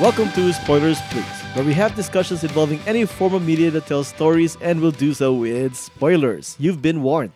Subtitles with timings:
[0.00, 1.24] Welcome to Spoilers Please,
[1.54, 5.14] where we have discussions involving any form of media that tells stories and will do
[5.14, 6.56] so with spoilers.
[6.58, 7.32] You've been warned.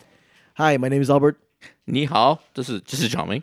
[0.55, 1.37] Hi, my name is Albert.
[1.85, 3.41] 你好，这是这是 Johnny。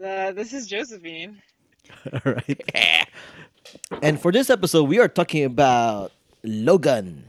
[0.00, 1.42] Uh, this is Josephine.
[2.12, 3.06] All right.
[4.02, 6.10] And for this episode, we are talking about
[6.42, 7.24] Logan.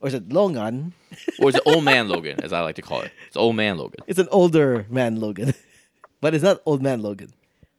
[0.00, 0.94] Or is it Logan?
[1.38, 3.12] or is it Old Man Logan, as I like to call it?
[3.26, 4.00] It's Old Man Logan.
[4.06, 5.52] It's an older man Logan.
[6.20, 7.32] but it's not old man Logan.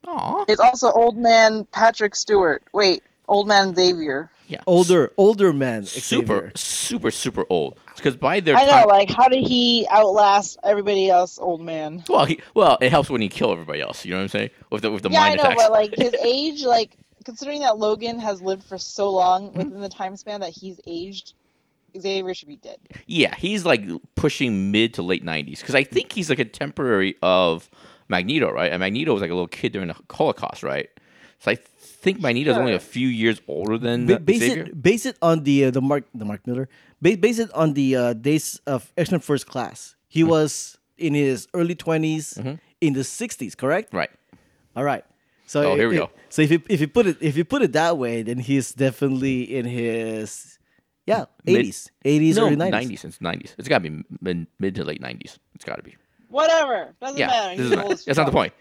[0.07, 0.45] Aw.
[0.49, 2.63] It's also old man Patrick Stewart.
[2.73, 4.31] Wait, old man Xavier.
[4.47, 4.61] Yeah.
[4.67, 6.53] Older, older man Super, Xavier.
[6.55, 7.79] super, super old.
[7.97, 12.03] Because by their I know, time, like, how did he outlast everybody else, old man?
[12.09, 14.07] well, he, well, it helps when you kill everybody else.
[14.07, 14.51] You know what I'm saying?
[14.71, 15.63] With the with the yeah, I mind know, attacks.
[15.63, 16.97] but like his age, like
[17.27, 19.59] considering that Logan has lived for so long Mm-hmm.
[19.59, 21.35] within the time span that he's aged,
[22.01, 22.79] Xavier should be dead.
[23.07, 23.83] Yeah, he's like
[24.15, 25.59] pushing mid to late 90s.
[25.61, 27.69] Because I think he's a contemporary of
[28.09, 28.71] Magneto, right?
[28.73, 30.89] And Magneto was like a little kid during the Holocaust, right?
[31.41, 34.65] So I think Magneto's only a few years older than Ba- base Xavier.
[34.65, 36.69] it, base it on the uh, the Mark the Mark Millar.
[37.01, 39.95] Ba- base it on the uh, days of X Men First Class.
[40.09, 40.31] He Mm-hmm.
[40.31, 43.95] was in his early 20s in the sixties, correct?
[43.95, 44.11] Right.
[44.75, 45.05] All right.
[45.47, 46.11] So Oh, here we i- go.
[46.29, 48.73] So if you if you put it if you put it that way, then he's
[48.75, 50.59] definitely in his
[51.07, 52.71] yeah eighties, eighties, No, early 90s.
[52.71, 53.05] nineties.
[53.05, 53.55] It's 90s.
[53.59, 55.39] It's got to be mid, mid to late 90s.
[55.55, 55.95] It's got to be.
[56.29, 57.57] Whatever, doesn't Yeah, matter.
[57.57, 58.53] This is not, as that's not the point.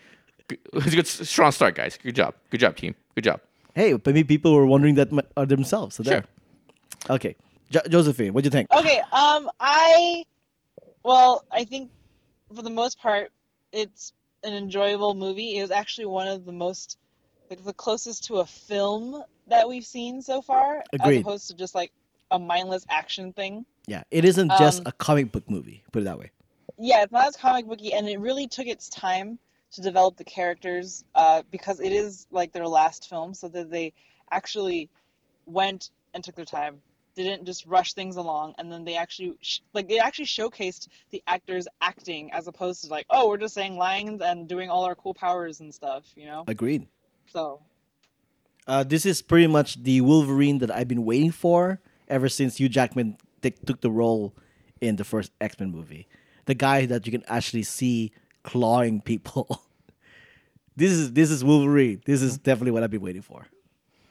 [0.50, 1.98] It's a good, strong start, guys.
[2.02, 2.34] Good job.
[2.50, 2.96] Good job, team.
[3.16, 3.42] Good job.
[3.76, 5.96] Hey, but maybe people were wondering that m- uh, themselves.
[5.98, 6.24] So there.
[7.08, 7.16] Sure.
[7.16, 7.36] Okay,
[7.70, 8.72] jo- Josephine, what do you think?
[8.74, 10.24] Okay, um, I,
[11.04, 11.92] well, I think
[12.56, 13.32] for the most part,
[13.74, 15.58] it's an enjoyable movie.
[15.58, 16.98] It was actually one of the most,
[17.50, 21.18] like, the closest to a film that we've seen so far, Agreed.
[21.18, 21.92] as opposed to just like
[22.32, 23.66] a mindless action thing.
[23.86, 25.84] Yeah, it isn't just Um, a comic book movie.
[25.92, 26.32] Put it that way.
[26.78, 29.40] Yeah, it's not as comic booky, and it really took its time
[29.72, 33.94] to develop the characters uh, because it is like their last film, so that they
[34.32, 34.90] actually
[35.46, 36.78] went and took their time.
[37.16, 40.88] They didn't just rush things along, and then they actually sh- like they actually showcased
[41.10, 44.86] the actors acting as opposed to like, oh, we're just saying lines and doing all
[44.86, 46.44] our cool powers and stuff, you know.
[46.48, 46.88] Agreed.
[47.34, 47.62] So
[48.68, 52.70] Uh, this is pretty much the Wolverine that I've been waiting for ever since Hugh
[52.70, 54.36] Jackman t- took the role
[54.80, 56.08] in the first X Men movie.
[56.48, 58.12] The guy that you can actually see
[58.44, 59.62] clawing people.
[60.76, 62.02] this is this is Wolverine.
[62.06, 63.48] This is definitely what I've been waiting for.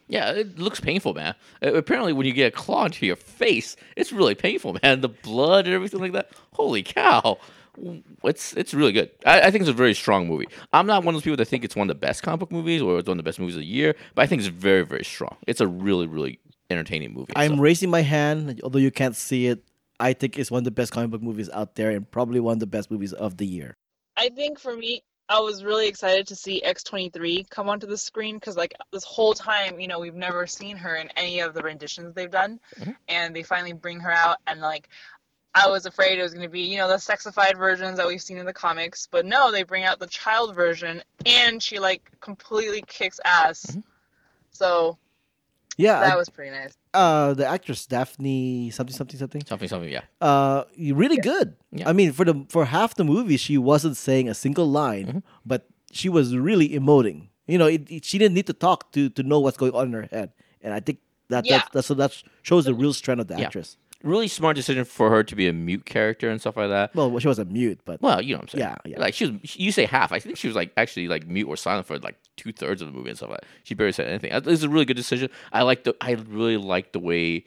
[0.09, 1.35] Yeah, it looks painful, man.
[1.63, 5.01] Uh, apparently, when you get a claw into your face, it's really painful, man.
[5.01, 6.31] The blood and everything like that.
[6.53, 7.39] Holy cow!
[8.25, 9.11] It's it's really good.
[9.25, 10.49] I, I think it's a very strong movie.
[10.73, 12.53] I'm not one of those people that think it's one of the best comic book
[12.53, 14.49] movies or it's one of the best movies of the year, but I think it's
[14.49, 15.37] very very strong.
[15.47, 16.39] It's a really really
[16.71, 17.33] entertaining movie.
[17.37, 17.63] I'm so.
[17.63, 19.65] raising my hand, although you can't see it.
[19.99, 22.55] I think it's one of the best comic book movies out there, and probably one
[22.55, 23.77] of the best movies of the year.
[24.17, 28.37] I think for me, I was really excited to see X23 come onto the screen
[28.37, 31.63] because, like, this whole time, you know, we've never seen her in any of the
[31.63, 32.61] renditions they've done.
[32.79, 32.97] Mhm.
[33.09, 34.89] And they finally bring her out, and, like,
[35.55, 38.23] I was afraid it was going to be, you know, the sexified versions that we've
[38.23, 39.09] seen in the comics.
[39.11, 43.65] But no, they bring out the child version, and she, like, completely kicks ass.
[43.67, 43.83] Mhm.
[44.51, 44.99] So
[45.77, 46.73] Yeah, that was pretty nice.
[46.95, 49.43] uh, the actress Daphne something something something.
[49.47, 49.91] something something.
[49.91, 51.57] Yeah, uh really good.
[51.73, 51.89] Yeah.
[51.89, 55.23] I mean, for the for half the movie, she wasn't saying a single line, Mhm.
[55.45, 57.29] but she was really emoting.
[57.47, 59.87] You know, it, it- she didn't need to talk to to know what's going on
[59.89, 60.33] in her head,
[60.63, 60.99] and I think
[61.29, 61.59] that Yeah.
[61.59, 62.13] that's, that's so that
[62.43, 63.47] shows the real strength of the Yeah.
[63.47, 63.77] actress.
[64.07, 66.95] Really smart decision for her to be a mute character and stuff like that.
[66.95, 68.71] Well, she was a mute, but Well, you know what I'm saying.
[68.85, 69.01] Yeah, yeah.
[69.01, 70.13] Like she was, you say half.
[70.13, 72.89] I think she was like actually like mute or silent for like two thirds of
[72.89, 73.47] the movie and stuff like that.
[73.65, 74.33] She barely said anything.
[74.33, 75.29] It was a really good decision.
[75.53, 75.95] I like the.
[76.01, 77.45] I really like the way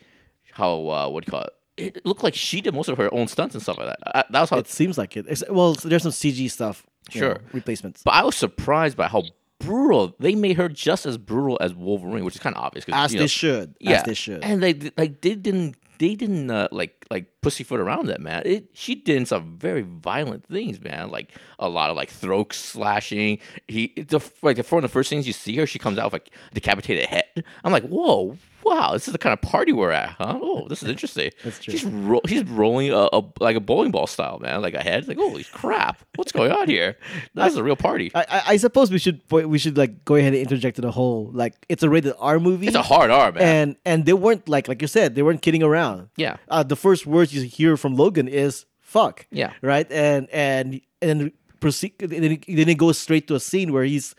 [0.52, 1.54] how uh, what do you call it?
[1.78, 4.00] It looked like she did most of her own stunts and stuff like that.
[4.06, 4.58] I, that was how.
[4.58, 5.26] it seems like it.
[5.30, 7.36] It's, well, there's some CG stuff, Sure.
[7.36, 8.04] know, replacements.
[8.04, 9.24] but I was surprised by how
[9.60, 10.68] brutal they made her.
[10.68, 12.84] Just as brutal as Wolverine, which is kind of obvious.
[12.92, 14.44] As you they should, yeah, as they should.
[14.44, 18.42] And they like they didn't they didn't uh, like like pussyfoot around that man.
[18.46, 21.12] It she did some very violent things, man.
[21.12, 23.40] Like a lot of like throat slashing.
[23.68, 26.14] He the like one of the first things you see her, she comes out with
[26.14, 27.44] like decapitated head.
[27.64, 28.38] I'm like, whoa,
[28.70, 30.40] wow, this is the kind of party we're at, huh?
[30.42, 31.32] Oh, this is interesting.
[31.44, 31.72] That's true.
[31.72, 35.08] She's ro- she's rolling a, a like a bowling ball style, man, like a head.
[35.08, 36.96] Like holy crap, what's going on here?
[37.34, 38.12] That's a real party.
[38.16, 40.92] I, I, I suppose we should we should like go ahead and interject to the
[40.92, 42.68] whole like it's a rated R movie.
[42.68, 43.44] It's a hard R, man.
[43.44, 46.10] and and they weren't like like you said they weren't kidding around.
[46.18, 49.54] yeah, Uh, the first words you hear from Logan is "fuck." yeah.
[49.62, 49.92] right?
[49.92, 51.94] And and and then proceed.
[52.00, 52.24] Then
[52.70, 54.16] it goes straight to a scene where he's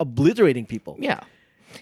[0.00, 0.96] obliterating people.
[0.98, 1.20] Yeah.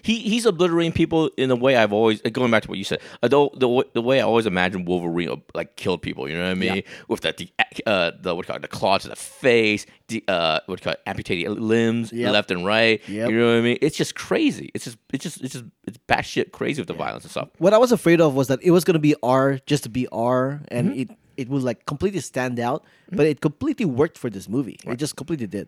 [0.01, 3.01] He he's obliterating people in a way I've always going back to what you said.
[3.23, 6.27] Uh, the, the way I always imagined Wolverine like killed people.
[6.27, 6.83] You know what I mean?
[7.07, 10.59] With the the uh, the what call it, the claw to the face, the uh
[10.65, 12.33] what call it, amputated limbs Yep.
[12.33, 13.01] left and right.
[13.07, 13.29] Yep.
[13.29, 13.77] You know what I mean?
[13.81, 14.69] It's just crazy.
[14.73, 17.49] It's just it's just it's just it's batshit crazy with the violence and stuff.
[17.57, 19.89] What I was afraid of was that it was going to be R just to
[19.89, 20.99] be R, and Mm-hmm.
[21.01, 22.83] it it would like completely stand out.
[23.11, 24.77] But it completely worked for this movie.
[24.85, 25.67] It just completely did.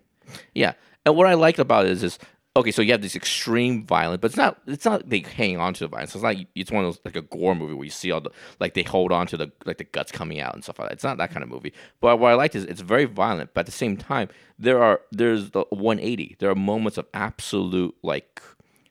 [0.54, 0.74] Yeah,
[1.06, 2.20] and what I liked about it is, is
[2.58, 2.72] okay.
[2.72, 4.60] So you have this extreme violence, but it's not.
[4.68, 6.14] It's not they hang on to the violence.
[6.16, 6.36] It's not.
[6.56, 8.84] It's one of those like a gore movie where you see all the like they
[8.84, 10.94] hold on to the like the guts coming out and stuff like that.
[10.94, 11.74] It's not that kind of movie.
[12.02, 15.02] But what I liked is it's very violent, but at the same time there are
[15.12, 16.38] there's the 180.
[16.40, 18.42] There are moments of absolute like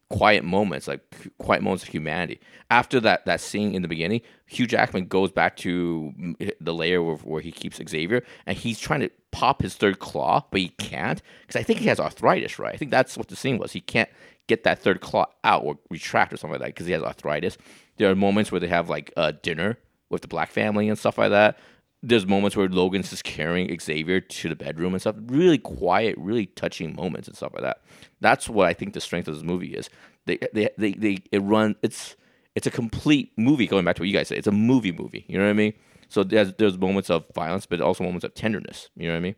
[0.08, 1.00] quiet moments, like
[1.38, 2.40] quiet moments of humanity.
[2.70, 7.02] After that that scene in the beginning, Hugh Jackman goes back to mm, the layer
[7.02, 10.68] where, where he keeps Xavier, and he's trying to pop his third claw, but he
[10.70, 12.74] can't because I think he has arthritis, right?
[12.74, 13.72] I think that's what the scene was.
[13.72, 14.08] He can't
[14.46, 17.58] get that third claw out or retract or something like that because he has arthritis.
[17.96, 19.78] There are moments where they have like uh, dinner
[20.08, 21.58] with the black family and stuff like that.
[22.08, 25.16] There's moments where Logan's just carrying Xavier to the bedroom and stuff.
[25.26, 27.82] Really quiet, really touching moments and stuff like that.
[28.20, 29.90] That's what I think the strength of this movie is.
[30.26, 32.16] They they they, they it run it's
[32.54, 33.66] it's a complete movie.
[33.66, 35.24] Going back to what you guys say, it's a movie movie.
[35.28, 35.74] You know what I mean?
[36.08, 38.88] So there's there's moments of violence, but also moments of tenderness.
[38.96, 39.34] You know what I mean?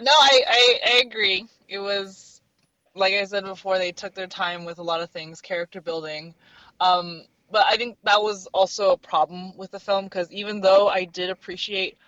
[0.00, 1.46] No, I, I, I agree.
[1.68, 2.40] It was,
[2.94, 6.34] like I said before, they took their time with a lot of things, character building.
[6.80, 10.88] Um, but I think that was also a problem with the film because even though
[10.88, 11.98] I did appreciate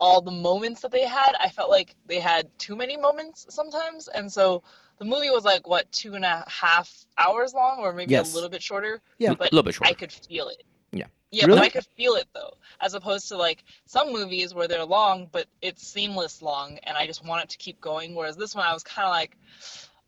[0.00, 4.08] all the moments that they had, I felt like they had too many moments sometimes.
[4.08, 4.62] And so
[4.98, 8.32] the movie was like, what, two and a half hours long or maybe Yes.
[8.32, 9.00] a little bit shorter?
[9.18, 9.34] Yeah.
[9.34, 9.90] but A little bit shorter.
[9.90, 10.62] I could feel it.
[10.92, 11.06] Yeah.
[11.30, 11.58] Yeah, Really?
[11.58, 15.28] but I could feel it though, as opposed to like some movies where they're long,
[15.30, 18.14] but it's seamless long, and I just want it to keep going.
[18.16, 19.36] Whereas this one, I was kind of like,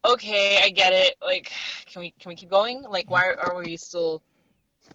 [0.05, 1.15] okay, I get it.
[1.23, 1.53] Like,
[1.87, 2.83] can we can we keep going?
[2.83, 3.13] Like, mm-hmm.
[3.13, 4.21] why are we still,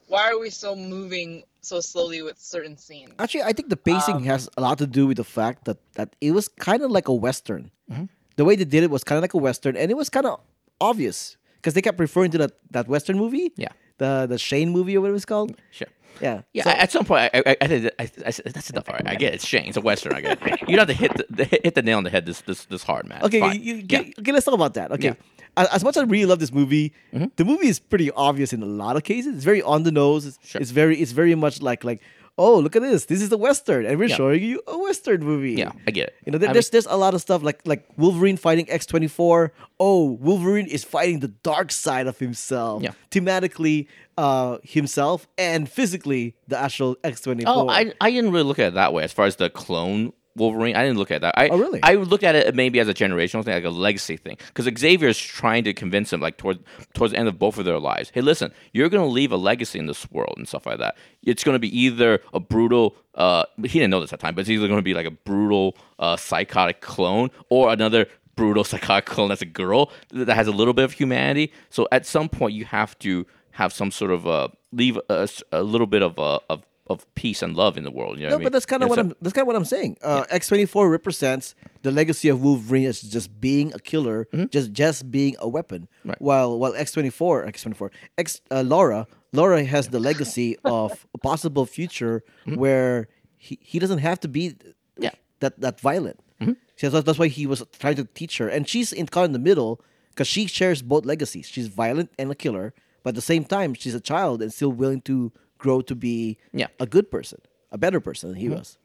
[0.08, 3.12] why are we still moving so slowly with certain scenes?
[3.20, 5.78] Actually, I think the pacing Um, has a lot to do with the fact that
[5.94, 7.72] that it was kind of like a western.
[7.92, 8.06] Mm-hmm.
[8.38, 10.26] The way they did it was kind of like a western, and it was kind
[10.26, 10.40] of
[10.80, 13.52] obvious because they kept referring to that that western movie.
[13.56, 13.74] Yeah.
[13.98, 15.56] The the Shane movie or whatever it's called.
[15.72, 15.88] Sure.
[16.22, 16.42] Yeah.
[16.54, 18.90] Yeah, So- at some point, I, I, I think I, I, said, that's enough.
[18.90, 19.36] All right, I get it.
[19.36, 19.68] It's Shane.
[19.68, 20.14] It's a western.
[20.14, 20.62] I get it.
[20.70, 22.66] You don't have to hit the, the hit the nail on the head this this
[22.66, 23.22] this hard, man.
[23.24, 24.00] Okay, you, you, yeah.
[24.20, 24.92] okay, let's talk about that.
[24.92, 25.14] Okay.
[25.14, 25.14] Yeah.
[25.58, 25.76] Mm-hmm.
[25.76, 26.94] As, much as I really love this movie,
[27.36, 29.36] the movie is pretty obvious in a lot of cases.
[29.36, 30.26] It's very on the nose.
[30.26, 30.62] It's, Sure.
[30.62, 32.02] it's very it's very much like like
[32.40, 33.06] oh look at this.
[33.06, 34.16] This is the western, and we're Yeah.
[34.16, 35.54] showing you a western movie.
[35.54, 36.16] yeah, I get it.
[36.26, 38.86] You know, there, mean- there's there's a lot of stuff like like Wolverine fighting X
[38.86, 39.52] twenty four.
[39.80, 42.84] Oh, Wolverine is fighting the dark side of himself.
[42.84, 42.92] Yeah.
[43.10, 43.88] Thematically,
[44.18, 47.54] uh, himself and physically the actual X twenty four.
[47.56, 49.04] Oh, I, I didn't really look at it that way.
[49.04, 51.34] As far as the clone Wolverine, I didn't look at that.
[51.38, 51.80] I, Oh, really?
[51.84, 54.38] I looked at it maybe as a generational thing, like a legacy thing.
[54.54, 56.60] Because Xavier is trying to convince him, like towards
[56.94, 59.38] towards the end of both of their lives, hey, listen, you're going to leave a
[59.38, 60.96] legacy in this world and stuff like that.
[61.24, 62.96] It's going to be either a brutal.
[63.16, 65.08] Uh, he didn't know this at the time, but it's either going to be like
[65.08, 68.06] a brutal, uh, psychotic clone or another
[68.36, 71.52] brutal psychotic clone that's a girl that has a little bit of humanity.
[71.70, 75.64] So at some point, you have to have some sort of uh, leave a, a
[75.64, 78.18] little bit of uh, of of peace and love in the world.
[78.18, 78.46] You know no, what I mean?
[78.46, 79.14] but that's kind of what so- I'm.
[79.22, 79.98] That's kind of what I'm saying.
[80.02, 84.72] Uh, X twenty four represents the legacy of Wolverine as just being a killer, just
[84.72, 85.88] just being a weapon.
[86.00, 86.10] Mm-hmm.
[86.10, 86.22] Right.
[86.22, 90.58] While while X twenty four, X twenty four, X uh, Laura, Laura has the legacy
[90.64, 95.04] of a possible future where he, he doesn't have to be Mm-hmm.
[95.04, 95.10] Yeah.
[95.10, 95.18] Mm-hmm.
[95.40, 96.20] that that violent.
[96.80, 99.32] So that's, that's why he was trying to teach her, and she's in caught in
[99.32, 101.48] the middle because she shares both legacies.
[101.48, 104.72] She's violent and a killer, but at the same time, she's a child and still
[104.72, 106.68] willing to grow to be Yeah.
[106.80, 107.40] a good person,
[107.72, 108.78] a better person than he was.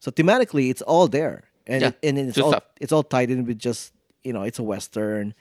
[0.00, 2.64] So thematically, it's all there, and Yeah, it, and it's all stuff.
[2.80, 3.92] it's all tied in with just
[4.24, 5.34] you know it's a western.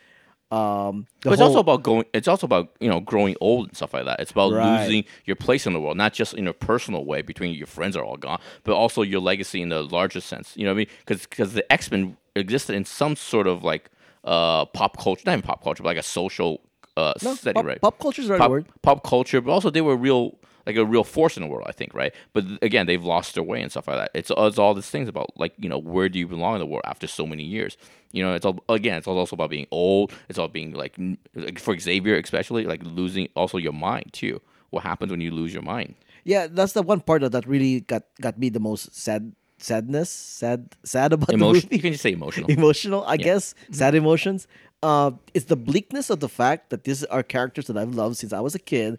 [0.52, 2.06] Um, But it's whole- also about going.
[2.14, 4.20] It's also about you know growing old and stuff like that.
[4.20, 4.80] It's about Right.
[4.80, 7.98] losing your place in the world, not just in a personal way between your friends
[7.98, 10.54] are all gone, but also your legacy in the larger sense.
[10.56, 10.88] You know what I mean?
[11.28, 13.90] Because the X Men existed in some sort of like
[14.24, 16.62] uh pop culture, not even pop culture, but like a social
[16.98, 17.82] uh no, setting, pop, right?
[17.82, 18.66] pop culture is the right pop, word.
[18.82, 21.66] pop culture, but also they were real, like a real force in the world.
[21.68, 22.14] I think, right?
[22.34, 24.12] But again, they've lost their way and stuff like that.
[24.14, 26.66] It's, it's all these things about like you know where do you belong in the
[26.66, 27.78] world after so many years.
[28.12, 30.14] You know, it's all again, it's also about being old.
[30.30, 30.98] It's all being like,
[31.36, 34.42] like for Xavier, especially like losing also your mind too.
[34.70, 35.96] What happens when you lose your mind?
[36.24, 39.34] Yeah, that's the one part that, that really got got me the most sad
[39.70, 40.10] sadness
[40.42, 41.68] sad sad about Emotion.
[41.70, 42.48] the You can just say emotional.
[42.58, 44.48] emotional, I guess, sad emotions.
[44.84, 48.32] Uh, it's the bleakness of the fact that these are characters that I've loved since
[48.40, 48.92] I was a kid,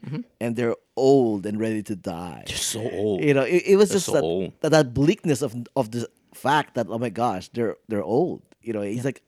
[0.42, 2.42] and they're old and ready to die.
[2.46, 3.22] Just so old.
[3.22, 4.52] You know, it, it was They're just so that, old.
[4.62, 8.42] that that bleakness of of the fact that oh my gosh, they're they're old.
[8.66, 9.22] You know, he's like,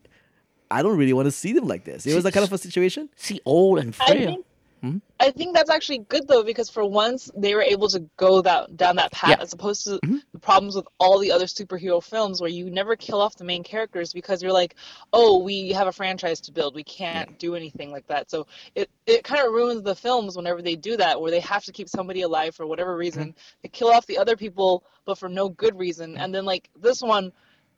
[0.70, 2.06] I don't really want to see them like this.
[2.06, 3.08] It was that kind of a situation.
[3.14, 4.30] See, old and I frail.
[4.32, 4.46] think
[4.82, 4.98] Hmm?
[5.20, 8.76] I think that's actually good though because for once they were able to go that
[8.76, 9.42] down that path Yeah.
[9.42, 10.22] as opposed to Mhm.
[10.32, 13.64] the problems with all the other superhero films where you never kill off the main
[13.64, 14.76] characters because you're like,
[15.12, 18.30] oh, we have a franchise to build, we can't do anything like that.
[18.30, 21.64] So it it kind of ruins the films whenever they do that where they have
[21.64, 23.34] to keep somebody alive for whatever reason.
[23.62, 26.16] They kill off the other people but for no good reason.
[26.16, 27.32] And then like this one,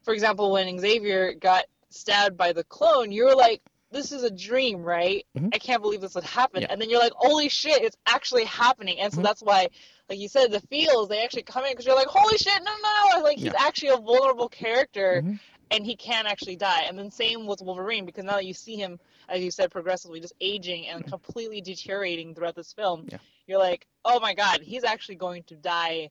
[0.05, 3.63] for example, when Xavier got stabbed by the clone, you were like.
[3.91, 5.27] This is a dream, right?
[5.37, 5.51] Mhm.
[5.53, 6.63] I can't believe this would happen.
[6.63, 6.69] Yeah.
[6.71, 9.01] And then you're like, holy shit, it's actually happening.
[9.01, 9.25] And so Mhm.
[9.25, 9.69] that's why,
[10.09, 12.71] like you said, the feels, they actually come in because you're like, holy shit, no,
[12.71, 13.23] no, no.
[13.25, 13.53] Like, he's Yeah.
[13.59, 15.41] actually a vulnerable character Mhm.
[15.73, 16.83] and he can actually die.
[16.83, 20.21] And then same with Wolverine because now that you see him, as you said, progressively
[20.21, 23.19] just aging and completely deteriorating throughout this film, Yeah.
[23.47, 26.11] you're like, oh my god, he's actually going to die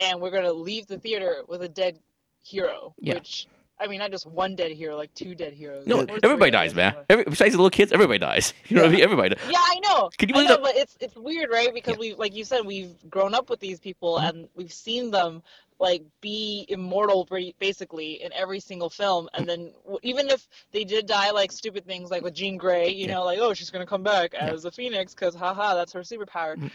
[0.00, 2.00] and we're going to leave the theater with a dead
[2.42, 2.94] hero.
[2.98, 3.46] Which,
[3.78, 5.86] I mean, not just one dead hero, like two dead heroes.
[5.86, 6.94] No, everybody dies, man.
[7.08, 8.54] Every, besides the little kids, everybody dies.
[8.68, 9.02] You know what I mean?
[9.02, 9.34] Everybody.
[9.34, 9.44] Dies.
[9.50, 10.10] Yeah, I know.
[10.16, 11.74] Can you believe know, that- but it's it's weird, right?
[11.74, 12.00] Because Yeah.
[12.00, 14.28] we, like you said, we've grown up with these people Mhm.
[14.28, 15.42] and we've seen them
[15.80, 17.26] like be immortal,
[17.58, 19.28] basically, in every single film.
[19.34, 23.06] And then even if they did die, like stupid things, like with Jean Grey, you
[23.06, 23.14] Yeah.
[23.14, 24.46] know, like oh, she's gonna come back Yeah.
[24.52, 26.56] as a phoenix because haha, that's her superpower.
[26.56, 26.70] Mhm.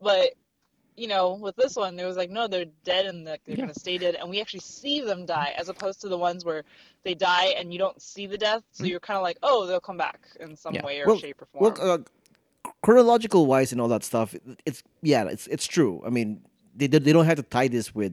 [0.00, 0.30] But
[0.98, 3.56] you know, with this one, there was like, no, they're dead and they're Yeah.
[3.56, 6.64] gonna stay dead, and we actually see them die, as opposed to the ones where
[7.04, 8.88] they die and you don't see the death, so Mhm.
[8.90, 10.84] you're kind of like, oh, they'll come back in some Yeah.
[10.84, 11.74] way or Well- shape or form.
[11.78, 11.98] Well, uh,
[12.82, 14.34] chronological wise and all that stuff,
[14.66, 16.02] it's yeah, it's it's true.
[16.06, 16.42] I mean,
[16.74, 18.12] they they they don't have to tie this with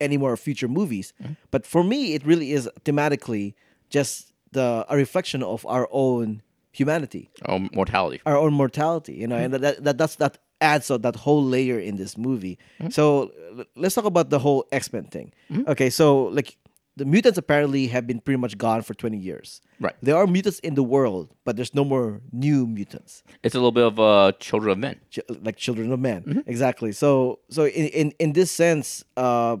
[0.00, 1.12] any more future movies,
[1.50, 3.54] but for me, it really is thematically
[3.88, 6.42] just the a reflection of our own
[6.72, 8.20] humanity, Oh, mortality.
[8.26, 9.14] our own mortality.
[9.14, 12.58] You know, and that, that that's that adds so that whole layer in this movie.
[12.90, 15.32] So l- let's talk about the whole X Men thing.
[15.68, 16.56] Okay, so like
[16.96, 19.60] the mutants apparently have been pretty much gone for twenty years.
[19.80, 19.94] Right.
[20.02, 23.72] There are mutants in the world, but there's no more new mutants It's a little
[23.72, 24.96] bit of uh, children of men.
[25.10, 26.40] ch- like children of men Mm-hmm.
[26.48, 29.56] exactly so so in in, in this sense uh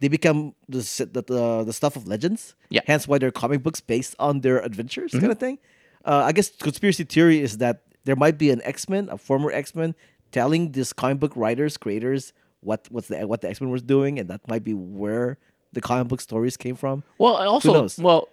[0.00, 0.78] they become the,
[1.14, 2.80] the the the stuff of legends Yeah.
[2.80, 2.90] Mm-hmm.
[2.90, 5.58] hence why they're comic books based on their adventures kind of thing
[6.04, 9.94] uh, i guess conspiracy theory is that there might be an x-men a former x-men
[10.32, 14.28] telling these comic book writers creators what what's the what the x-men was doing and
[14.28, 15.38] that might be where
[15.72, 18.28] the comic book stories came from Well, and also, well,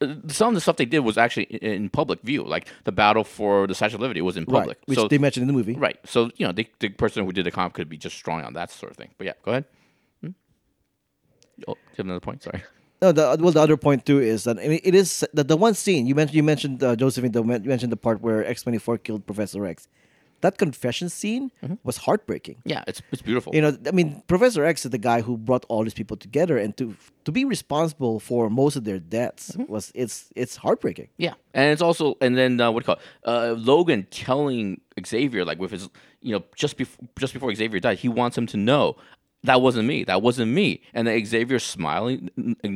[0.00, 2.42] uh, some of the stuff they did was actually in, public view.
[2.42, 4.78] Like the battle for the Statue of Liberty was in public.
[4.78, 5.98] right which so, they mentioned in the movie right.
[6.04, 8.54] So you know, the, the person who did the comic could be just drawing on
[8.54, 9.10] that sort of thing.
[9.18, 9.64] But yeah, go ahead.
[10.22, 10.30] Hmm?
[11.68, 12.42] Oh, do you have another point?
[12.42, 12.62] Sorry.
[13.02, 15.56] No, the well, the other point too is that I mean, it is the, the
[15.56, 16.36] one scene you mentioned.
[16.36, 17.32] You mentioned uh, Josephine.
[17.32, 19.88] The, you mentioned the part where X twenty four killed Professor X.
[20.40, 21.50] That confession scene
[21.84, 22.62] was heartbreaking.
[22.64, 23.54] Yeah, it's it's beautiful.
[23.54, 26.56] You know, I mean, Professor X is the guy who brought all these people together,
[26.56, 31.08] and to to be responsible for most of their deaths was it's it's heartbreaking.
[31.18, 33.50] Yeah, and it's also and then uh, what do you call it?
[33.50, 35.88] Uh, Logan telling Xavier like with his
[36.22, 38.96] you know just before just before Xavier died, he wants him to know
[39.44, 42.28] that wasn't me, that wasn't me, and then Xavier smiling,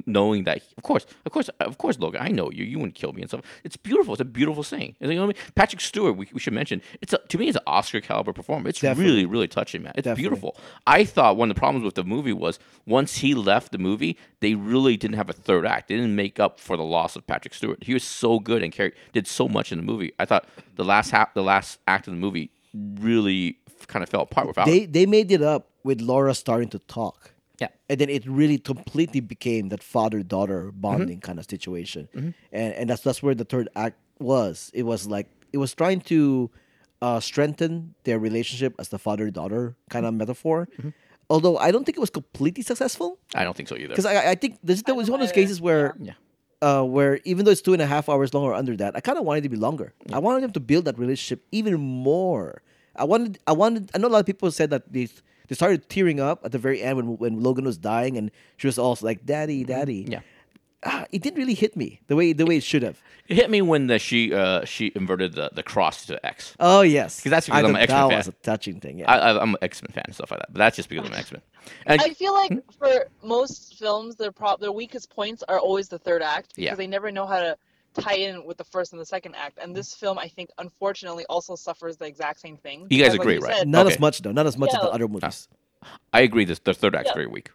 [0.07, 3.13] knowing that of course, of course, of course, Logan, I know you, you wouldn't kill
[3.13, 3.43] me and stuff.
[3.65, 4.15] It's beautiful.
[4.15, 4.97] It's a beautiful thing.
[5.01, 5.53] You know what I mean?
[5.55, 6.81] Patrick Stewart, we, we should mention.
[7.03, 8.77] It's a, to me, it's an Oscar caliber performance.
[8.77, 9.13] It's Definitely.
[9.13, 9.93] really really touching, man.
[9.95, 10.23] It's Definitely.
[10.23, 10.57] beautiful.
[10.87, 14.17] I thought one of the problems with the movie was once he left the movie,
[14.41, 15.89] they really didn't have a third act.
[15.89, 17.83] They didn't make up for the loss of Patrick Stewart.
[17.85, 20.13] He was so good and carried, did so much in the movie.
[20.19, 24.23] I thought the last half, the last act of the movie, really kind of fell
[24.23, 24.67] apart without.
[24.67, 27.31] They they made it up with Laura starting to talk.
[27.61, 32.09] yeah, and then it really completely became that father daughter bonding kind of situation,
[32.51, 34.71] and and that's that's where the third act was.
[34.75, 36.51] It was like it was trying to
[37.01, 40.67] uh, strengthen their relationship as the father daughter kind of metaphor.
[41.31, 43.89] Although I don't think it was completely successful I don't think so either.
[43.89, 45.95] because I, I think this there was one of those cases where.
[46.01, 46.15] Yeah.
[46.63, 49.01] Uh, where even though it's two and a half hours long or under that, I
[49.01, 49.93] kind of wanted it to be longer.
[50.17, 52.63] I wanted them to build that relationship even more.
[52.97, 53.91] I wanted, I wanted.
[53.95, 55.09] I know a lot of people said that they
[55.49, 58.67] they started tearing up at the very end when when Logan was dying, and she
[58.67, 60.21] was also like, "Daddy, Daddy." Yeah.
[60.87, 63.01] Ah, it didn't really hit me the way the way it should have.
[63.27, 66.55] It hit me when the, she uh, she inverted the, the cross to X.
[66.61, 68.19] Oh yes, 'Cause that's because I I'm an X-Men that fan.
[68.19, 68.99] was a touching thing.
[68.99, 70.91] Yeah, I, I, I'm an X Men fan and stuff like that, but that's just
[70.91, 71.41] because I'm an X Men.
[71.87, 75.99] And I feel like for most films, their pro- their weakest points are always the
[75.99, 76.75] third act because Yeah.
[76.75, 77.57] they never know how to
[78.01, 79.59] tie in with the first and the second act.
[79.61, 82.87] And this film, I think, unfortunately, also suffers the exact same thing.
[82.91, 83.57] You guys Because, like agree, you right?
[83.59, 83.95] said- not okay.
[83.95, 84.33] as much though.
[84.33, 85.49] Not as much as the other movies.
[86.13, 86.45] I agree.
[86.45, 87.15] This the third act's Yeah.
[87.15, 87.51] very weak.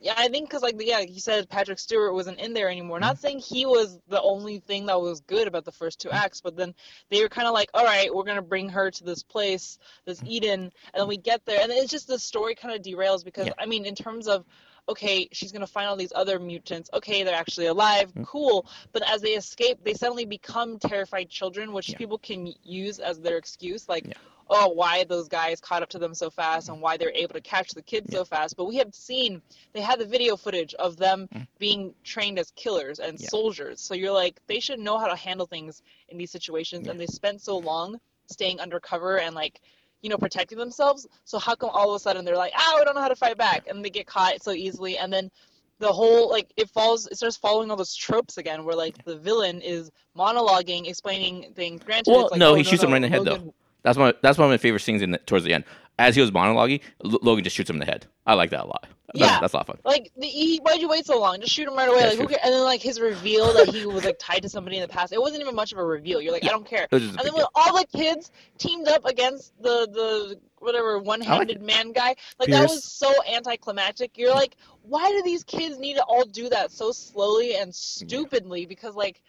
[0.00, 2.98] Yeah, I think because like yeah, you said Patrick Stewart wasn't in there anymore.
[2.98, 3.06] Mm-hmm.
[3.06, 6.42] Not saying he was the only thing that was good about the first two acts,
[6.42, 6.74] but then
[7.10, 10.18] they were kind of like, all right, we're gonna bring her to this place, this
[10.18, 10.28] Mm-hmm.
[10.30, 13.46] Eden, and then we get there, and it's just the story kind of derails because
[13.46, 13.54] Yeah.
[13.58, 14.44] I mean, in terms of
[14.88, 16.90] okay, she's gonna find all these other mutants.
[16.92, 18.12] Okay, they're actually alive.
[18.14, 18.26] Mm.
[18.26, 18.66] Cool.
[18.92, 21.98] But as they escape, they suddenly become terrified children, which Yeah.
[21.98, 24.06] people can use as their excuse, like.
[24.06, 24.14] Yeah.
[24.50, 27.40] Oh, why those guys caught up to them so fast and why they're able to
[27.40, 28.56] catch the kids so fast.
[28.58, 29.40] But we have seen,
[29.72, 31.46] they had the video footage of them Mm.
[31.58, 33.28] being trained as killers and Yeah.
[33.30, 33.80] soldiers.
[33.80, 36.84] So you're like, they should know how to handle things in these situations.
[36.84, 36.90] Yeah.
[36.90, 37.98] And they spent so long
[38.30, 39.62] staying undercover and like,
[40.04, 41.08] you know, protecting themselves.
[41.24, 43.16] So how come all of a sudden they're like, ah, we don't know how to
[43.16, 45.30] fight back, and they get caught so easily, and then
[45.78, 49.16] the whole like it falls, it starts following all those tropes again, where like the
[49.16, 51.82] villain is monologuing, explaining things.
[51.82, 53.54] Granted, Well, like, no, oh, he shoots him right in the head, though.
[53.84, 55.64] Logan- That's my that's one of my favorite scenes in the, towards the end.
[55.96, 58.06] As he was monologuing, L- Logan just shoots him in the head.
[58.26, 58.88] I like that a lot.
[59.14, 59.38] That's, Yeah.
[59.40, 59.78] that's a lot of fun.
[59.84, 61.40] Like, the, he, why'd you wait so long?
[61.40, 62.00] Just shoot him right away.
[62.00, 62.40] Yeah, like, who cares?
[62.42, 65.12] And then like his reveal that he was like tied to somebody in the past.
[65.12, 66.20] It wasn't even much of a reveal.
[66.20, 66.84] You're like, I don't care.
[66.84, 67.50] It was just a And then when deal.
[67.54, 72.82] all the kids teamed up against the the whatever one-handed man guy, like that was
[72.82, 74.18] so anticlimactic.
[74.18, 78.66] You're like, why do these kids need to all do that so slowly and stupidly?
[78.66, 79.22] Because like.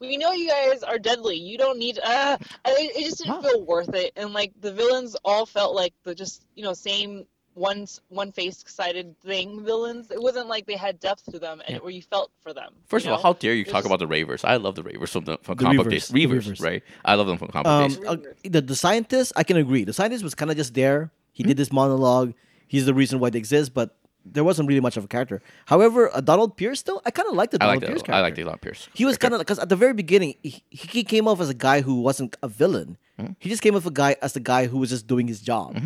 [0.00, 1.36] We know you guys are deadly.
[1.36, 1.98] You don't need.
[2.02, 2.36] Uh,
[2.66, 3.42] it, it just didn't Wow.
[3.42, 7.24] feel worth it, and like the villains all felt like the just you know same
[7.54, 10.10] one one face sided thing villains.
[10.10, 11.82] It wasn't like they had depth to them, and Yeah.
[11.82, 12.74] where you felt for them.
[12.86, 14.44] First you of all, how dare you It's talk just- about the Ravers?
[14.44, 16.08] I love the Ravers from the from The comic Reavers, days.
[16.08, 16.62] the Reavers, Reavers.
[16.62, 16.82] right?
[17.04, 17.98] I love them from comic Um, days.
[18.06, 19.84] uh, the the scientist, I can agree.
[19.84, 21.10] The scientist was kind of just there.
[21.32, 22.34] He did this monologue.
[22.68, 23.96] He's the reason why they exist, but
[24.32, 25.40] there wasn't really much of a character.
[25.66, 27.82] However, uh, Donald Pierce, though, I kind of liked the I Donald.
[27.84, 28.22] Pierce I character.
[28.22, 28.88] like Donald Pierce.
[28.94, 31.54] He was kind of because at the very beginning, he, he came off as a
[31.54, 32.98] guy who wasn't a villain.
[33.18, 33.32] Mm-hmm.
[33.38, 35.76] He just came off a guy as the guy who was just doing his job.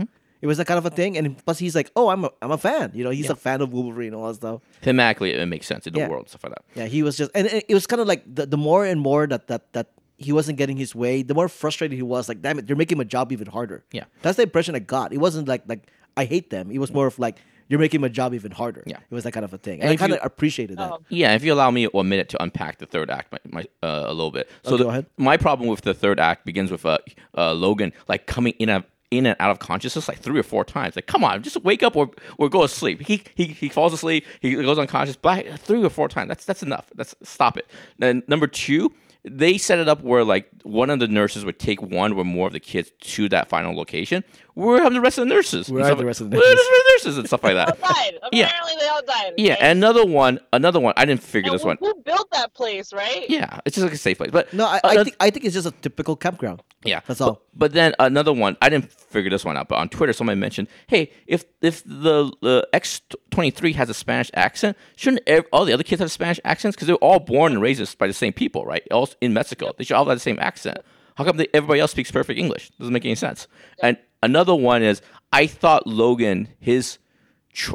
[0.42, 2.50] It was that kind of a thing, and plus he's like, "Oh, I'm a, I'm
[2.50, 4.62] a fan." You know, he's a fan of Wolverine and all that stuff.
[4.82, 6.09] Thematically, it makes sense in the Yeah.
[6.09, 6.64] world, stuff like that.
[6.75, 8.99] Yeah, he was just, and it, it was kind of like the, the more and
[9.02, 12.26] more that that that he wasn't getting his way, the more frustrated he was.
[12.26, 13.85] Like, damn it, they're making my job even harder.
[13.92, 14.04] Yeah.
[14.23, 15.12] that's the impression I got.
[15.12, 16.70] It wasn't like like I hate them.
[16.70, 17.37] It was more of like
[17.70, 18.82] you're making my job even harder.
[18.86, 18.98] Yeah.
[18.98, 20.92] it was that kind of a thing, and, And I kind of appreciated that.
[20.92, 23.62] Um, Yeah, if you allow me a minute to unpack the third act, my, my
[23.88, 24.50] uh, a little bit.
[24.64, 25.06] So Oh, the- go ahead.
[25.16, 26.99] my problem with the third act begins with uh,
[27.38, 30.64] uh, Logan like coming in and in and out of consciousness like three or four
[30.64, 30.95] times.
[30.95, 33.00] Like, come on, just wake up or or go to sleep.
[33.02, 34.25] He he he falls asleep.
[34.40, 36.28] He goes unconscious, but three or four times.
[36.28, 36.90] That's that's enough.
[36.95, 37.66] That's stop it.
[37.99, 38.92] Then number two.
[39.23, 42.47] They set it up where like one of the nurses would take one or more
[42.47, 44.25] of the kids to that final location.
[44.54, 45.71] Where have the rest of the nurses?
[45.71, 46.67] Where are stuff- the rest of the where are nurses?
[46.69, 47.69] the nurses and stuff like that?
[47.82, 48.19] all died.
[48.32, 48.47] Yeah.
[48.47, 49.32] Apparently, they all died.
[49.36, 49.63] Yeah, okay?
[49.63, 50.95] and another one, another one.
[50.97, 51.76] I didn't figure And this one.
[51.80, 53.25] who built that place, right?
[53.28, 54.30] Yeah, it's just like a safe place.
[54.32, 56.63] But No, I, uh, I think I think it's just a typical campground.
[56.84, 57.43] yeah, that's all.
[57.54, 59.69] But then another one, I didn't figure this one out.
[59.69, 63.95] But on Twitter, somebody mentioned, "Hey, if if the, the X twenty three has a
[63.95, 66.76] Spanish accent, shouldn't ev- all the other kids have Spanish accents?
[66.76, 68.82] Because they're all born and raised by the same people, right?
[68.91, 70.78] All in Mexico, they should all have the same accent.
[71.17, 72.71] How come they, everybody else speaks perfect English?
[72.78, 73.47] Doesn't make any sense.
[73.82, 75.02] And another one is,
[75.33, 76.99] I thought Logan his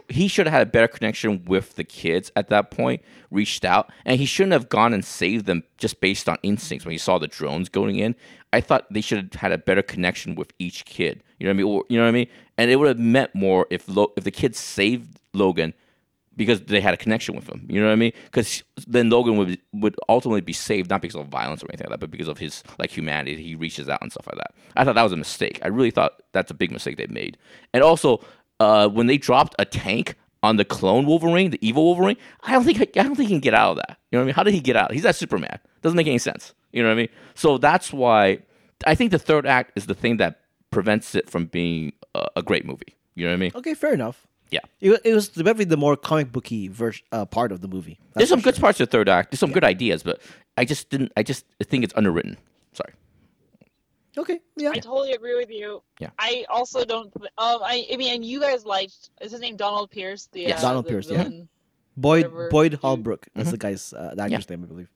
[0.07, 3.91] he should have had a better connection with the kids at that point, reached out,
[4.05, 7.17] and he shouldn't have gone and saved them just based on instincts when he saw
[7.17, 8.15] the drones going in.
[8.53, 11.23] I thought they should have had a better connection with each kid.
[11.39, 11.65] You know what I mean?
[11.65, 12.27] Or, you know what I mean?
[12.57, 15.73] And it would have meant more if Lo- if the kids saved Logan
[16.35, 17.65] because they had a connection with him.
[17.69, 18.13] You know what I mean?
[18.25, 21.99] Because then Logan would would ultimately be saved not because of violence or anything like
[21.99, 23.41] that, but because of his like humanity.
[23.41, 24.53] He reaches out and stuff like that.
[24.75, 25.59] I thought that was a mistake.
[25.63, 27.37] I really thought that's a big mistake they made.
[27.73, 28.21] And also,
[28.59, 32.63] uh, when they dropped a tank on the clone Wolverine, the evil Wolverine, I don't
[32.63, 33.97] think I don't think he can get out of that.
[34.11, 34.35] You know what I mean?
[34.35, 34.91] How did he get out?
[34.91, 35.59] He's not Superman.
[35.81, 36.53] Doesn't make any sense.
[36.71, 37.09] You know what I mean?
[37.35, 38.39] So that's why
[38.85, 42.43] I think the third act is the thing that prevents it from being a, a
[42.43, 42.95] great movie.
[43.15, 43.51] You know what I mean?
[43.55, 44.27] Okay, fair enough.
[44.51, 44.59] Yeah.
[44.79, 47.99] It, it was definitely the more comic booky vers- uh, part of the movie.
[48.13, 49.31] There's some for good parts of the third act.
[49.31, 50.21] There's some good ideas, but
[50.57, 51.11] I just didn't.
[51.17, 52.37] I just think it's underwritten.
[52.73, 52.93] Sorry.
[54.17, 54.69] Okay, yeah.
[54.69, 55.81] I totally agree with you.
[55.99, 56.09] Yeah.
[56.17, 57.13] I also don't.
[57.17, 59.09] Um, I, I mean, and you guys liked.
[59.19, 60.27] Is his name Donald Pierce?
[60.31, 60.59] The, Yes.
[60.59, 61.23] uh, Donald the Pierce, yeah.
[61.97, 63.27] Boyd whatever Boyd you- Holbrook.
[63.35, 63.51] That's Mhm.
[63.51, 64.89] the guy's uh, the actor's name, I believe.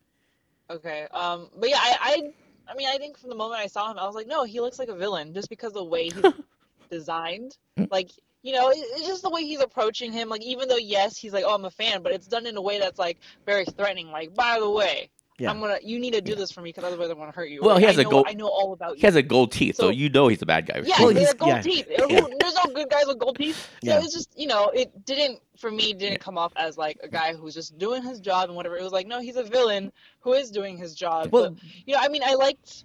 [0.70, 1.08] Okay.
[1.12, 1.50] Um.
[1.58, 2.34] But yeah, I, I.
[2.72, 4.62] I mean, I think from the moment I saw him, I was like, no, he
[4.62, 6.24] looks like a villain just because of the way he's
[6.92, 7.58] designed.
[7.80, 7.90] Mm.
[7.92, 8.12] Like,
[8.44, 10.30] you know, it's just the way he's approaching him.
[10.30, 12.62] Like, even though yes, he's like, oh, I'm a fan, but it's done in a
[12.62, 14.12] way that's like very threatening.
[14.12, 15.50] Like, by the way, Yeah.
[15.52, 15.78] I'm gonna.
[15.82, 17.62] You need to do this for me because otherwise I'm gonna hurt you.
[17.62, 19.22] Well, Or, he has I a know, gold- I know all about He has a
[19.24, 20.82] gold teeth, so, So- you know he's a bad guy.
[20.84, 21.62] Yeah, Well, he's- gold yeah.
[21.62, 21.88] teeth.
[22.10, 22.22] Yeah.
[22.40, 23.56] There's no good guys with gold teeth.
[23.84, 24.00] So Yeah.
[24.04, 27.34] it's just, you know, it didn't, for me, didn't come off as like a guy
[27.34, 28.76] who's just doing his job and whatever.
[28.78, 31.30] It was like, no, he's a villain who is doing his job.
[31.32, 32.84] Well, but, you know, I mean, I liked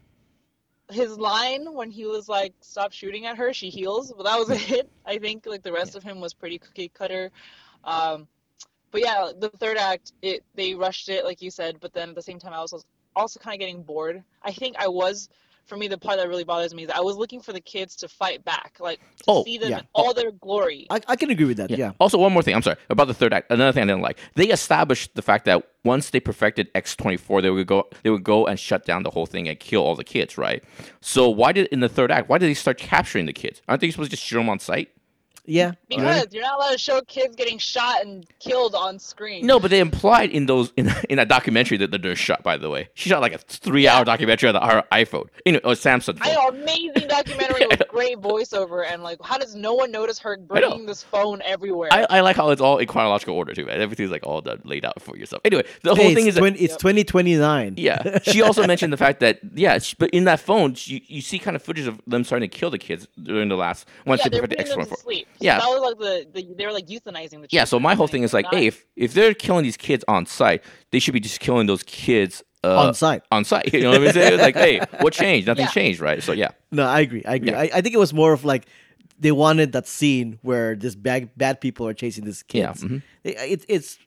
[0.90, 4.12] his line when he was like, stop shooting at her, she heals.
[4.16, 4.90] But that was a hit.
[5.06, 7.30] I think like the rest of him was pretty cookie cutter.
[7.84, 8.28] Um,
[8.90, 12.14] but yeah, the third act, it they rushed it, like you said, but then at
[12.14, 12.84] the same time, I was
[13.16, 14.22] also kind of getting bored.
[14.42, 15.28] I think I was
[15.66, 17.96] for me, the part that really bothers me is I was looking for the kids
[17.96, 19.78] to fight back, like to Oh, see them yeah.
[19.78, 20.86] in all their glory.
[20.90, 21.70] I, I can agree with that.
[21.70, 21.92] Yeah.
[22.00, 22.54] Also, one more thing.
[22.54, 23.50] I'm sorry about the third act.
[23.50, 24.18] Another thing I didn't like.
[24.34, 27.88] They established the fact that once they perfected X24, they would go.
[28.02, 30.36] They would go and shut down the whole thing and kill all the kids.
[30.38, 30.62] Right.
[31.00, 32.28] So why did in the third act?
[32.28, 33.62] Why did they start capturing the kids?
[33.68, 34.90] Aren't they supposed to just shoot them on sight?
[35.46, 35.72] Yeah.
[35.88, 39.46] Because you're not allowed to show kids getting shot and killed on screen.
[39.46, 42.42] No, but they implied in those in, in that documentary that the nurse shot.
[42.42, 45.60] By the way, she shot like a three-hour documentary on the, her iPhone, you know,
[45.64, 46.18] or Samsung.
[46.20, 50.36] I know, amazing documentary with great voiceover, and like, how does no one notice her
[50.36, 51.88] bringing this phone everywhere?
[51.92, 53.80] I, I like how it's all in chronological order too, man.
[53.80, 55.42] Everything's like all done, laid out for yourself.
[55.44, 57.74] Anyway, the whole thing it's, is that- 20, it's 2029.
[57.76, 58.18] Yeah.
[58.22, 61.38] She also mentioned the fact that yeah, sh- but in that phone, you, you see
[61.38, 64.24] kind of footage of them starting to kill the kids during the last once yeah,
[64.28, 64.98] they they're putting X them to twenty four.
[64.98, 65.26] sleep.
[65.38, 65.58] So Yeah.
[65.60, 67.48] that was like the, the they were like euthanizing the.
[67.50, 67.64] Yeah.
[67.64, 70.26] So my whole thing is they're like, hey, if if they're killing these kids on
[70.26, 73.22] site, they should be just killing those kids uh, On site.
[73.30, 73.68] On site.
[73.74, 74.40] You know what I'm saying?
[74.40, 75.46] like, hey, what changed?
[75.46, 75.70] Nothing Yeah.
[75.70, 76.22] changed, right?
[76.22, 76.50] So yeah.
[76.72, 77.24] No, I agree.
[77.24, 77.50] I agree.
[77.50, 77.60] Yeah.
[77.60, 78.66] I, I think it was more of like
[79.18, 82.84] they wanted that scene where this bad bad people are chasing these Yeah, kids.
[82.84, 83.02] mhm.
[83.22, 83.98] It, it- it's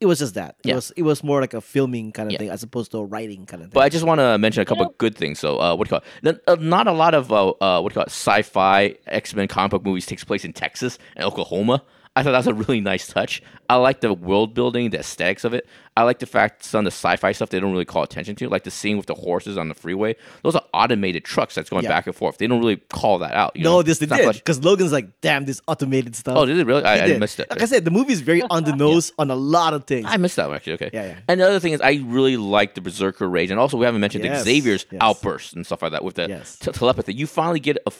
[0.00, 0.54] it was just that.
[0.62, 0.74] It Yeah.
[0.76, 2.38] was it was more like a filming kind of Yeah.
[2.38, 3.74] thing as opposed to a writing kind of thing.
[3.74, 5.38] But I just want to mention a couple know- of good things.
[5.40, 6.42] So, uh, what do you call it?
[6.46, 8.10] Uh, Not a lot of uh, uh, what do you call it?
[8.10, 11.82] Sci-fi X Men comic book movies takes place in Texas and Oklahoma.
[12.18, 13.42] I thought that was a really nice touch.
[13.70, 15.66] I like the world building, the aesthetics of it.
[15.96, 18.48] I like the fact some of the sci-fi stuff they don't really call attention to,
[18.48, 20.14] like the scene with the horses on the freeway.
[20.42, 21.90] Those are automated trucks that's going Yeah.
[21.90, 22.38] back and forth.
[22.38, 23.56] They don't really call that out.
[23.56, 23.82] You no, know?
[23.82, 26.36] this they It's did because Logan's like, damn, this automated stuff.
[26.36, 26.84] Oh, did it really?
[26.84, 27.50] I, I missed it.
[27.50, 30.06] Like I said, the movie is very on the nose on a lot of things.
[30.08, 30.74] I missed that one actually.
[30.74, 30.90] Okay.
[30.92, 31.18] Yeah, yeah.
[31.28, 34.00] And the other thing is, I really like the Berserker rage, and also we haven't
[34.00, 34.98] mentioned Yes, the Xavier's yes.
[35.02, 36.56] outbursts and stuff like that with the Yes.
[36.58, 37.12] te- telepathy.
[37.14, 37.92] You finally get a,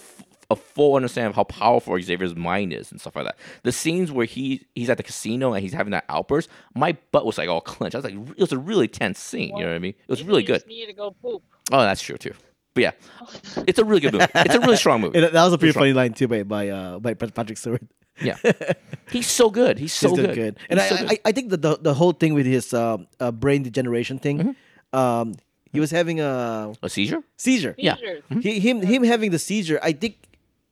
[0.50, 3.36] a full understanding of how powerful Xavier's mind is and stuff like that.
[3.64, 7.26] The scenes where he he's at the casino and he's having that outburst, my butt
[7.26, 7.94] was like all clenched.
[7.94, 9.54] I was like, it was a really tense scene.
[9.56, 9.94] You know what I mean?
[9.94, 10.54] It was really good.
[10.56, 11.42] just needed to go poop.
[11.70, 12.32] Oh, that's true too.
[12.74, 12.90] But yeah,
[13.66, 14.26] it's a really good movie.
[14.34, 15.20] It's a really strong movie.
[15.20, 15.82] That was a pretty Strong.
[15.82, 17.82] funny line too by by uh, by Patrick Stewart.
[18.22, 18.36] Yeah,
[19.10, 19.78] he's so good.
[19.78, 20.34] He's so He's good.
[20.34, 20.58] good.
[20.70, 21.12] And He's I, so good.
[21.24, 24.38] I I think that the the whole thing with his uh, uh, brain degeneration thing,
[24.38, 24.98] Mm-hmm.
[24.98, 25.34] um,
[25.72, 27.22] he was having a a seizure.
[27.36, 27.74] seizure.
[27.78, 27.96] Yeah.
[27.96, 28.22] Seizures.
[28.42, 30.16] He, him him having the seizure, I think,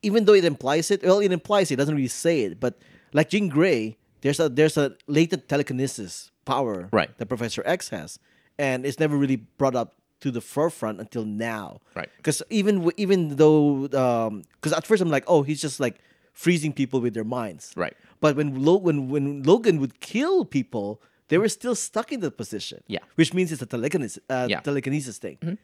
[0.01, 2.59] even though it implies it, well, it implies it, it doesn't really say it.
[2.59, 2.79] But
[3.13, 7.15] like Jean Grey, there's a there's a latent telekinesis power Right.
[7.17, 8.19] that Professor X has,
[8.57, 11.79] and it's never really brought up to the forefront until now.
[11.95, 12.09] Right.
[12.17, 15.99] Because even even though, um, because at first I'm like, oh, he's just like
[16.33, 17.73] freezing people with their minds.
[17.75, 17.95] Right.
[18.19, 22.37] But when Lo- when when Logan would kill people, they were still stuck in that
[22.37, 22.81] position.
[22.87, 22.99] Yeah.
[23.15, 24.61] Which means it's a telekinesis, uh, Yeah.
[24.61, 25.57] telekinesis thing.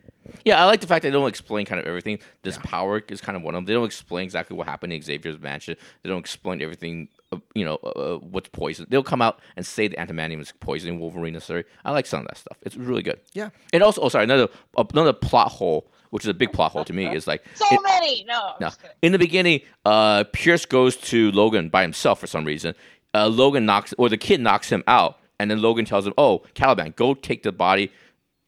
[0.46, 2.20] Yeah, I like the fact they don't explain kind of everything.
[2.44, 3.66] This power is kind of one of them.
[3.66, 5.76] They don't explain exactly what happened in Xavier's mansion.
[6.02, 7.08] They don't explain everything.
[7.32, 8.86] Uh, you know, uh, what's poison.
[8.90, 11.64] They'll come out and say the adamantium is poisoning Wolverine necessary.
[11.84, 12.58] I like some of that stuff.
[12.62, 13.20] It's really good.
[13.34, 13.50] Yeah.
[13.74, 16.94] And also, oh, sorry, another another plot hole, which is a big plot hole to
[16.94, 18.24] me, is like So it- many.
[18.26, 18.70] No, no.
[19.02, 22.76] In the beginning, uh, Pierce goes to Logan by himself for some reason.
[23.16, 26.44] Uh, Logan knocks, or the kid knocks him out, and then Logan tells him, "Oh,
[26.54, 27.92] Caliban, go take the body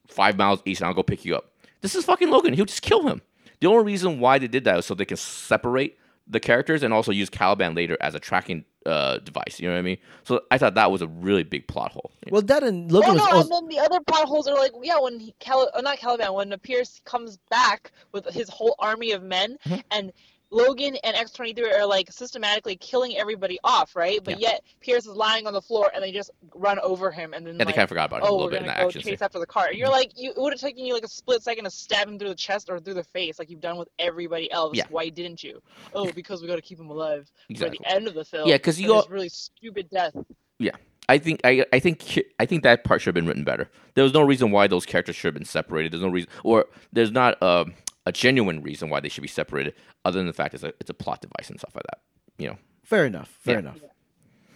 [0.08, 2.54] five miles east, and I'll go pick you up." This is fucking Logan.
[2.54, 3.22] He'll just kill him.
[3.62, 6.94] The only reason why they did that was so they can separate the characters and
[6.94, 9.60] also use Caliban later as a tracking uh, device.
[9.60, 9.98] You know what I mean?
[10.24, 12.12] So I thought that was a really big plot hole.
[12.32, 14.56] Well, that and Oh Logan no, was and also, then the other plot holes are
[14.56, 18.76] like, yeah, when he, Cal- uh, not Caliban, when Pierce comes back with his whole
[18.80, 19.80] army of men, Mm-hmm.
[19.92, 20.12] and
[20.56, 24.24] Logan and X23 are like systematically killing everybody off, right?
[24.24, 27.46] But yet Pierce is lying on the floor, and they just run over him, and
[27.46, 29.02] then Yeah, they kind of forgot about a oh, little bit in that go action
[29.02, 29.26] chase scene.
[29.26, 29.68] after the car.
[29.68, 29.96] And you're mm-hmm.
[29.96, 32.30] like, you, it would have taken you like a split second to stab him through
[32.30, 34.78] the chest or through the face, like you've done with everybody else.
[34.78, 34.86] Yeah.
[34.90, 35.62] Why didn't you?
[35.94, 37.78] Oh, because we got to keep him alive Exactly.
[37.78, 38.48] for the end of the film.
[38.48, 40.16] Yeah, because you this really stupid death.
[40.58, 40.76] Yeah.
[41.08, 43.70] I think I I think I think that part should have been written better.
[43.94, 45.92] There was no reason why those characters should have been separated.
[45.92, 47.66] There's no reason, or there's not a,
[48.06, 50.90] a genuine reason why they should be separated, other than the fact it's a it's
[50.90, 52.00] a plot device and stuff like that.
[52.38, 52.58] You know.
[52.84, 53.30] fair enough.
[53.42, 53.60] Fair Yeah.
[53.60, 53.80] enough.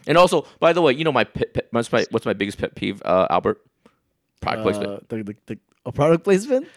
[0.07, 2.57] And also, by the way, you know my pet, pet, what's my what's my biggest
[2.57, 3.61] pet peeve, uh, Albert?
[4.41, 4.89] Product placement.
[4.89, 6.67] Uh, the, the, the, a product placement.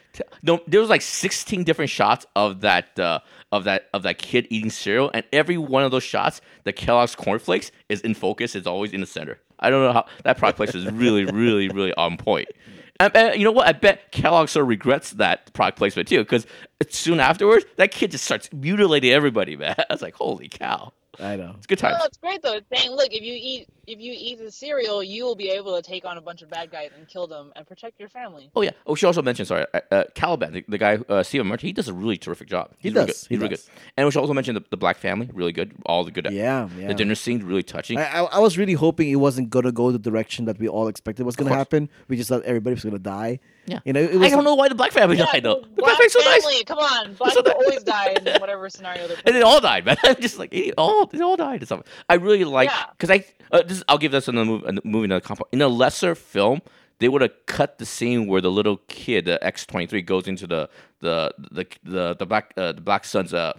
[0.43, 3.21] No, there was like 16 different shots of that uh,
[3.53, 7.15] of that of that kid eating cereal, and every one of those shots, the Kellogg's
[7.15, 8.55] cornflakes is in focus.
[8.55, 9.39] It's always in the center.
[9.61, 12.49] I don't know how that product placement is really, really, really on point.
[13.01, 13.67] And, and you know what?
[13.67, 16.47] I bet Kellogg sort of regrets that product placement too, because
[16.91, 19.75] soon afterwards, that kid just starts mutilating everybody, man.
[19.91, 20.93] I was like, holy cow.
[21.20, 21.55] I know.
[21.59, 21.96] It's good times.
[21.98, 22.55] No, it's great though.
[22.55, 25.77] It's saying, look, if you eat if you eat the cereal, you will be able
[25.77, 28.51] to take on a bunch of bad guys and kill them and protect your family.
[28.57, 28.70] Oh yeah.
[28.87, 31.66] Oh, she also mentioned sorry, uh, uh, Caliban, the, the guy uh, Stephen Merchant.
[31.66, 32.70] He does a really terrific job.
[32.79, 33.29] He He's really does, good.
[33.29, 33.64] he He's really does.
[33.64, 33.72] good.
[33.96, 35.75] And we should also mention the, the Black Family, really good.
[35.85, 36.29] All the good.
[36.31, 36.88] Yeah, yeah.
[36.88, 37.98] The dinner scene, really touching.
[37.98, 40.88] I, I, I was really hoping it wasn't gonna go the direction that we all
[40.88, 41.90] expected was gonna happen.
[42.09, 43.40] We just thought everybody was gonna die.
[43.66, 43.79] Yeah.
[43.85, 45.61] You know, it I don't know why the Black Family died though.
[45.61, 46.42] the The Black Family's so nice.
[46.44, 49.16] family, come on, black so people always die in whatever scenario they're.
[49.25, 49.96] and they all died, man.
[50.05, 51.83] I'm just like they all they all died and stuff.
[52.09, 52.85] I really like Yeah.
[52.98, 55.40] because I uh, this I'll give this another movie, another movie another comp.
[55.53, 56.61] In a lesser film,
[56.98, 60.27] they would have cut the scene where the little kid, the X twenty three, goes
[60.29, 60.68] into the
[61.01, 63.53] the the the, the black uh, the black son's uh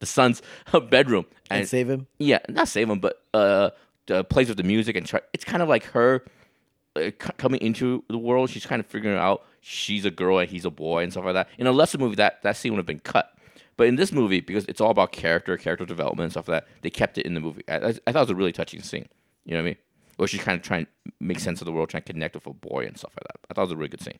[0.00, 0.42] the son's
[0.90, 2.06] bedroom and and save him.
[2.18, 3.70] yeah, not save him, but uh,
[4.10, 5.20] uh plays with the music and try.
[5.32, 6.24] It's kind of like her
[6.96, 8.50] uh, coming into the world.
[8.50, 11.34] She's kind of figuring out she's a girl and he's a boy and stuff like
[11.34, 11.48] that.
[11.58, 13.30] In a lesser movie, that that scene would have been cut.
[13.76, 16.70] But in this movie, because it's all about character, character development and stuff like that,
[16.82, 17.64] they kept it in the movie.
[17.68, 19.08] I, I, I thought it was a really touching scene.
[19.44, 19.76] You know what I mean?
[20.16, 22.46] Where she's kind of trying to make sense of the world, trying to connect with
[22.46, 23.40] a boy and stuff like that.
[23.50, 24.18] I thought it was a really good scene.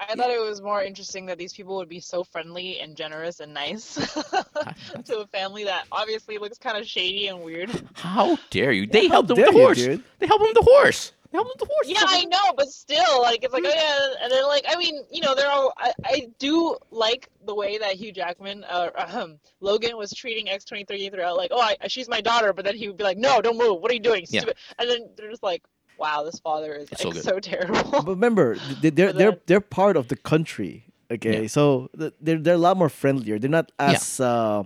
[0.00, 3.40] I thought it was more interesting that these people would be so friendly and generous
[3.40, 3.94] and nice
[5.04, 7.70] to a family that obviously looks kind of shady and weird.
[7.92, 8.86] How dare you?
[8.86, 9.78] They how helped him with the horse.
[9.78, 10.02] dude.
[10.18, 11.12] They helped him with the horse.
[11.32, 11.86] They helped him the horse.
[11.88, 15.04] Yeah, I know, but still, like it's like, oh yeah, and then like I mean,
[15.10, 15.72] you know, they're all.
[15.76, 20.64] I, I do like the way that Hugh Jackman, uh, um, Logan was treating X
[20.64, 23.18] twenty three throughout, like, oh, I, she's my daughter, but then he would be like,
[23.18, 23.80] no, don't move.
[23.80, 24.24] What are you doing?
[24.28, 24.40] Yeah.
[24.40, 24.56] Stupid.
[24.78, 25.62] And then they're just like,
[25.98, 27.90] wow, this father is It's so like so, terrible.
[27.90, 30.86] But remember, they- they're But they're then- they're part of the country.
[31.12, 31.48] Okay, Yeah.
[31.48, 33.38] so they're they're a lot more friendlier.
[33.38, 34.62] They're not as uh,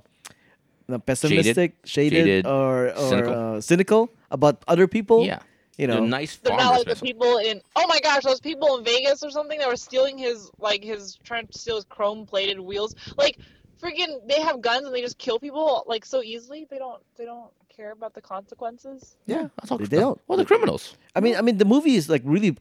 [0.89, 3.35] no, pessimistic, shaded, Shaded, or or cynical.
[3.57, 5.25] Uh, cynical about other people.
[5.25, 5.41] Yeah.
[5.77, 6.07] You They're know.
[6.07, 7.61] nice They're not like the people in.
[7.77, 11.19] Oh my gosh, those people in Vegas or something that were stealing his like his
[11.25, 12.95] trying to steal his chrome plated wheels.
[13.17, 13.39] Like,
[13.83, 16.67] freaking, they have guns and they just kill people like so easily.
[16.71, 17.03] They don't.
[17.17, 19.17] They don't care about the consequences.
[19.27, 20.21] Yeah, That's all, they, they don't.
[20.29, 20.97] Well, the criminals.
[21.17, 22.57] I mean, I mean, the movie is like really,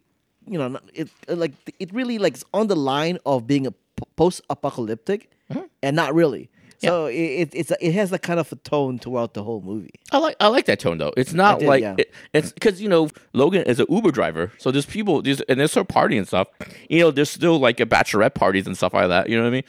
[0.47, 3.73] you know, it uh, like it really like is on the line of being a
[4.15, 5.29] post-apocalyptic,
[5.81, 6.49] and not really.
[6.83, 9.93] So it, it it's it has that kind of a tone throughout the whole movie.
[10.11, 11.13] I like I like that tone though.
[11.17, 11.95] It's not did, like yeah.
[11.97, 15.59] it, it's because you know Logan is an Uber driver, so there's people there's and
[15.59, 16.47] there's her party and stuff.
[16.89, 19.29] You know, there's still like a bachelorette parties and stuff like that.
[19.29, 19.63] You know what I mean?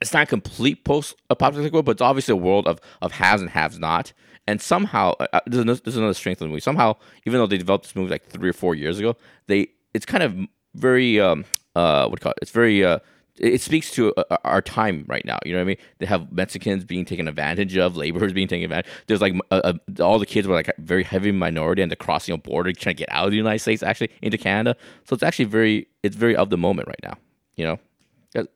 [0.00, 3.50] It's not a complete post-apocalyptic world, but it's obviously a world of of haves and
[3.50, 4.12] haves not.
[4.48, 6.60] And somehow, uh, uh, there's another, there's another strength of the movie.
[6.60, 9.16] Somehow, even though they developed this movie like three or four years ago,
[9.48, 10.36] they it's kind of
[10.74, 12.38] very um uh what do you call it?
[12.42, 13.00] It's very uh
[13.38, 15.38] it speaks to uh, our time right now.
[15.44, 15.76] You know what I mean?
[15.98, 18.90] They have Mexicans being taken advantage of, laborers being taken advantage.
[19.06, 22.34] There's like uh, uh, all the kids were like very heavy minority and they're crossing
[22.34, 24.76] a border trying to get out of the United States actually into Canada.
[25.04, 27.14] So it's actually very it's very of the moment right now.
[27.56, 27.78] You know,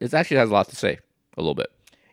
[0.00, 0.98] it actually has a lot to say
[1.36, 1.68] a little bit.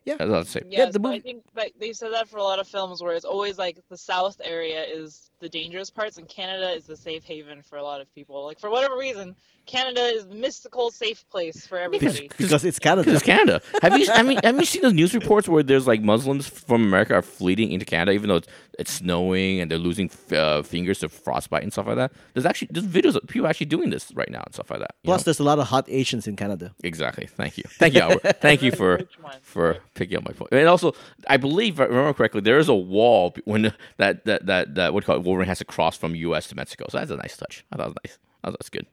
[0.07, 0.13] Yeah.
[0.13, 0.61] It has a lot to say.
[0.69, 3.13] Yes, the but I think that they said that for a lot of films where
[3.13, 7.25] it's always like the South area is the dangerous parts and Canada is the safe
[7.25, 8.45] haven for a lot of people.
[8.45, 12.29] Like for whatever reason, Canada is the mystical safe place for everybody.
[12.37, 13.11] Because it's Canada.
[13.11, 13.61] It's Canada.
[13.81, 14.07] Have you?
[14.09, 17.21] I mean, have you seen those news reports where there's like Muslims from America are
[17.21, 21.63] fleeing into Canada, even though it's, it's snowing and they're losing uh, fingers to frostbite
[21.63, 22.11] and stuff like that?
[22.33, 24.95] There's actually there's videos of people actually doing this right now and stuff like that.
[25.03, 25.23] Plus, know?
[25.25, 26.73] there's a lot of hot Asians in Canada.
[26.83, 27.27] exactly.
[27.27, 27.63] Thank you.
[27.67, 28.37] Thank you, Albert.
[28.41, 29.01] Thank you for
[29.41, 30.51] for picking up my point.
[30.51, 30.93] And also,
[31.27, 34.93] I believe, if I remember correctly, there is a wall when that that that that
[34.93, 36.47] what do you call it, Wolverine has to cross from U.S.
[36.47, 36.85] to Mexico.
[36.89, 37.65] So that's a nice touch.
[37.71, 38.19] I thought was nice.
[38.43, 38.87] I thought that's good.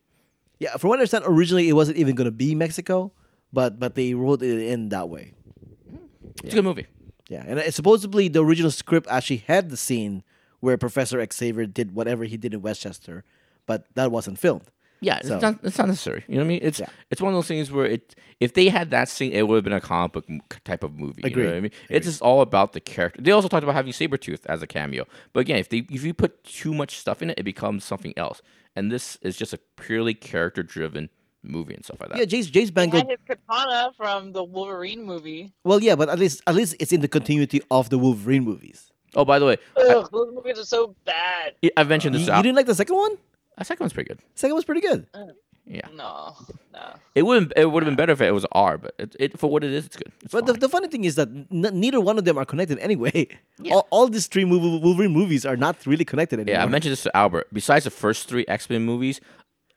[0.59, 3.13] Yeah, from what I understand, originally it wasn't even going to be Mexico,
[3.53, 5.35] but but they wrote it in that way.
[6.43, 6.87] It's a good movie.
[7.29, 10.23] Yeah, and uh, supposedly the original script actually had the scene
[10.61, 13.25] where Professor Xavier did whatever he did in Westchester,
[13.67, 14.71] but that wasn't filmed.
[15.01, 16.25] Yeah, So- it's not it's not necessary.
[16.29, 16.61] You know what I mean?
[16.63, 16.89] It's Yeah.
[17.11, 19.65] it's one of those things where it if they had that scene, it would have
[19.65, 20.25] been a comic book
[20.65, 21.23] type of movie.
[21.25, 21.73] You know I mean?
[21.91, 23.21] It's just all about the character.
[23.21, 25.07] They also talked about having Sabretooth as a cameo.
[25.35, 28.15] But again, if they if you put too much stuff in it, it becomes something
[28.17, 28.41] else.
[28.77, 31.11] And this is just a purely character driven
[31.45, 32.19] movie and stuff like that.
[32.19, 32.99] Yeah, Jace Jace He Bangle.
[33.01, 35.53] had his katana from the Wolverine movie.
[35.65, 38.91] Well, yeah, but at least at least it's in the continuity of the Wolverine movies.
[39.17, 41.55] Oh, by the way, Ugh, those movies are so bad.
[41.65, 42.43] I, I've mentioned this you out.
[42.43, 43.17] didn't like the second one?
[43.59, 44.19] The second one's pretty good.
[44.19, 45.07] The second one's pretty good.
[45.15, 45.27] Uh,
[45.67, 46.37] yeah, No,
[46.75, 46.95] no.
[47.15, 47.53] it wouldn't.
[47.57, 49.73] it would have been better if it was R, but it, it for what it
[49.73, 50.13] is, it's good.
[50.23, 50.61] It's But the, fine.
[50.61, 53.29] the funny thing is that n- neither one of them are connected anyway.
[53.63, 53.75] Yeah.
[53.75, 56.59] All, all these three Wolver- Wolverine movies are not really connected anymore.
[56.61, 57.47] Yeah, I mentioned this to Albert.
[57.53, 59.21] Besides the first three X Men movies,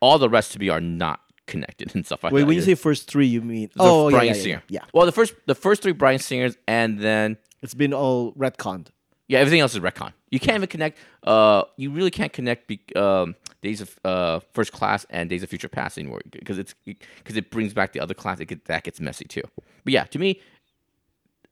[0.00, 2.46] all the rest to me are not connected and stuff like Wait, that.
[2.46, 4.62] when you say first three, you mean the oh yeah, Brian yeah, yeah, Singer.
[4.68, 4.80] yeah.
[4.94, 8.88] Well, the first the first three Brian Singers, and then It's been all retconned.
[9.26, 10.12] yeah, everything else is retcon.
[10.30, 10.98] You can't even connect.
[11.24, 15.48] Uh, you really can't connect be, um, Days of uh, First Class and Days of
[15.48, 18.38] Future Past anymore because it's because it brings back the other class.
[18.38, 19.42] It get, that gets messy too.
[19.84, 20.40] But yeah, to me,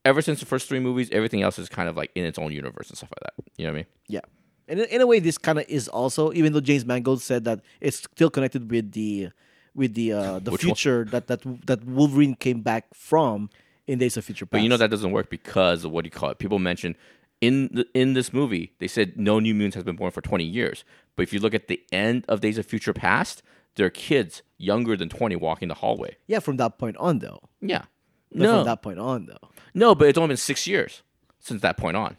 [0.05, 2.53] ever since the first three movies, everything else is kind of like in its own
[2.53, 3.45] universe and stuff like that.
[3.57, 3.87] You know what I mean?
[4.09, 4.21] Yeah.
[4.69, 7.45] And in, in a way, this kind of is also, even though James Mangold said
[7.45, 9.31] that it's still connected with the
[9.77, 10.75] with the uh, the Which one?
[10.75, 13.51] future that that that Wolverine came back from
[13.87, 14.53] in Days of Future Past.
[14.53, 16.39] But you know that doesn't work because of what do you call it?
[16.39, 16.97] People mention
[17.41, 20.43] in the, in this movie they said no new mutants has been born for 20
[20.45, 20.85] years.
[21.15, 23.43] But if you look at the end of Days of Future Past,
[23.77, 26.17] there are kids younger than 20 walking the hallway.
[26.27, 27.41] yeah, from that point on though.
[27.61, 27.85] Yeah.
[28.33, 29.49] But No, from that point on though.
[29.75, 31.03] no, but it's only been six years
[31.39, 32.17] since that point on.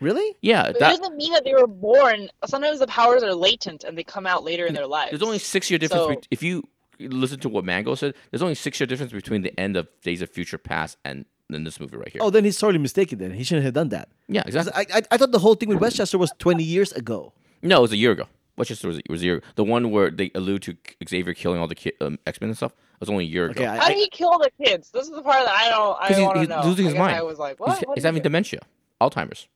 [0.00, 0.34] Really?
[0.40, 2.30] Yeah, But that, it doesn't mean that they were born.
[2.46, 5.10] Sometimes the powers are latent and they come out later in their lives.
[5.10, 6.02] there's only six year difference.
[6.04, 6.66] So- bet- if you
[7.08, 10.22] listen to what Mangold said, there's only six year difference between the end of Days
[10.22, 12.20] of Future Past and then this movie right here.
[12.22, 13.18] Oh, then he's totally mistaken.
[13.18, 14.08] Then he shouldn't have done that.
[14.28, 14.72] yeah, exactly.
[14.76, 17.32] I, I, I thought the whole thing with Westchester was twenty years ago.
[17.62, 18.26] No, it was a year ago.
[18.56, 19.42] Westchester was, was a year.
[19.56, 20.76] The one where they allude to
[21.08, 23.48] Xavier killing all the ki- um, X Men and stuff It was only a year
[23.50, 23.72] Okay, ago.
[23.72, 24.90] I, How did I, he kill the kids?
[24.90, 25.96] This is the part that I don't.
[26.00, 26.62] I 'Cause he's- want to he's know.
[26.64, 27.16] losing I his guess mind.
[27.16, 27.86] I was like, he's what?
[27.88, 28.24] What he's having it?
[28.24, 28.60] dementia,
[29.00, 29.48] Alzheimer's.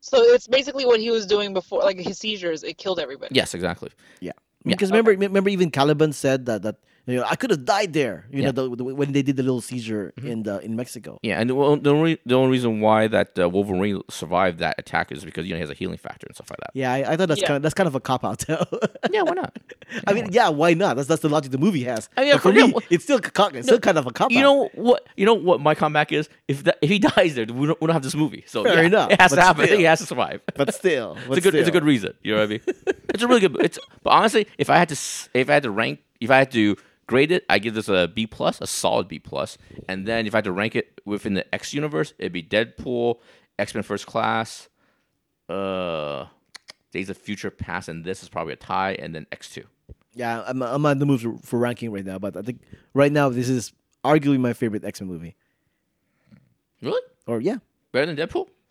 [0.00, 2.62] So it's basically what he was doing before, like his seizures.
[2.62, 3.34] It killed everybody.
[3.34, 3.90] Yes, exactly.
[4.20, 4.32] yeah.
[4.76, 6.76] Because remember, remember, even Caliban said that that
[7.08, 8.26] you know I could have died there.
[8.30, 8.50] You Yeah.
[8.52, 11.18] know, the, the, when they did the little seizure in the in Mexico.
[11.22, 15.10] Yeah, and the, the only the only reason why that uh, Wolverine survived that attack
[15.10, 16.70] is because you know he has a healing factor and stuff like that.
[16.74, 17.46] Yeah, I, I thought that's Yeah.
[17.48, 18.44] kind of that's kind of a cop out.
[19.10, 19.56] Yeah, why not?
[20.06, 20.96] I mean, yeah, why not?
[20.96, 22.10] That's that's the logic the movie has.
[22.18, 24.30] Yeah, But for yeah, me, well- it's still co- it's still kind of a cop
[24.30, 24.42] You out.
[24.42, 25.06] know what?
[25.16, 26.28] You know what my comeback is?
[26.46, 28.44] If that, if he dies there, we don't, we don't have this movie.
[28.46, 29.64] So Fair yeah, enough, it has to happen.
[29.64, 29.78] still.
[29.78, 30.42] He has to survive.
[30.56, 32.12] but still, it's a good it's a good reason.
[32.22, 32.60] You know what I mean?
[33.14, 33.56] it's a really good.
[33.64, 34.96] It's but honestly, if I had to
[35.34, 36.76] if I had to rank if I had to
[37.08, 39.58] grade it, I give this a B plus, a solid B plus.
[39.88, 43.16] And then if I had to rank it within the X universe, it'd be Deadpool,
[43.58, 44.68] X Men First Class,
[45.48, 46.26] uh,
[46.92, 49.64] Days of Future Past, and this is probably a tie, and then X two.
[50.14, 52.60] Yeah, I'm I'm on the move for, for ranking right now, but I think
[52.94, 53.72] right now this is
[54.04, 55.34] arguably my favorite X Men movie.
[56.82, 57.56] Really Or yeah,
[57.92, 58.46] better than Deadpool?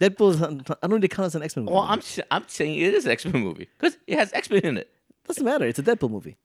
[0.00, 0.30] Deadpool.
[0.30, 0.46] Is, I
[0.82, 1.74] don't really count as an X Men movie.
[1.74, 4.60] Well, I'm I'm saying it is an X Men movie because it has X Men
[4.64, 4.90] in it.
[5.26, 5.66] doesn't matter.
[5.66, 6.36] It's a Deadpool movie.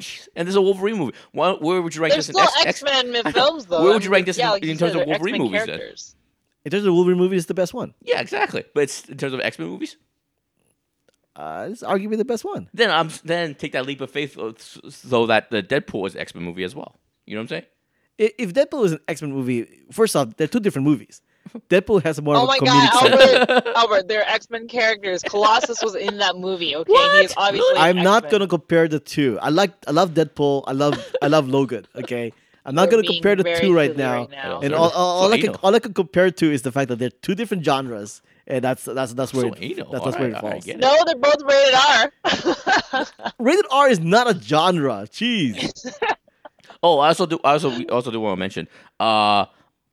[0.00, 0.28] Jeez.
[0.36, 1.14] And there's a Wolverine movie.
[1.32, 3.82] Why, where would you rank There's this in still X- X Men films though.
[3.84, 5.66] Where would you rank this yeah, in- like in terms said, of Wolverine X-Men movies
[5.66, 5.80] then?
[6.64, 7.94] In terms of Wolverine movie, it's the best one.
[8.02, 8.64] Yeah, exactly.
[8.74, 9.96] But it's in terms of X Men movies.
[11.36, 12.68] Uh, it's arguably the best one.
[12.74, 16.20] Then I'm then take that leap of faith uh, so that the Deadpool is an
[16.20, 16.98] X Men movie as well.
[17.26, 17.64] You know what I'm saying?
[18.18, 21.22] If Deadpool is an X Men movie, first off, they're two different movies.
[21.68, 23.48] Deadpool has more Oh of my a comedic god, side.
[23.50, 23.72] Albert!
[23.76, 25.22] Albert, they're X Men characters.
[25.22, 26.76] Colossus was in that movie.
[26.76, 27.48] Okay, he is What?
[27.48, 27.76] obviously.
[27.78, 28.30] I'm not X-Men.
[28.40, 29.38] gonna compare the two.
[29.42, 30.64] I like I love Deadpool.
[30.68, 31.86] I love I love Logan.
[31.96, 32.32] Okay,
[32.64, 34.20] I'm not gonna compare the two right now.
[34.20, 34.60] right now.
[34.60, 36.70] And So- all, all, all so I can all I can compare to is the
[36.70, 39.90] fact that they're two different genres, and that's that's that's where So it, anal.
[39.90, 40.64] that's, that's where it Alright, alright, falls.
[40.64, 40.80] get it.
[40.80, 43.04] No, they're both rated R.
[43.40, 45.06] Rated R is not a genre.
[45.10, 45.92] Jeez.
[46.82, 47.38] Oh, I also do.
[47.44, 48.66] I also we also do want to mention.
[48.98, 49.44] Uh,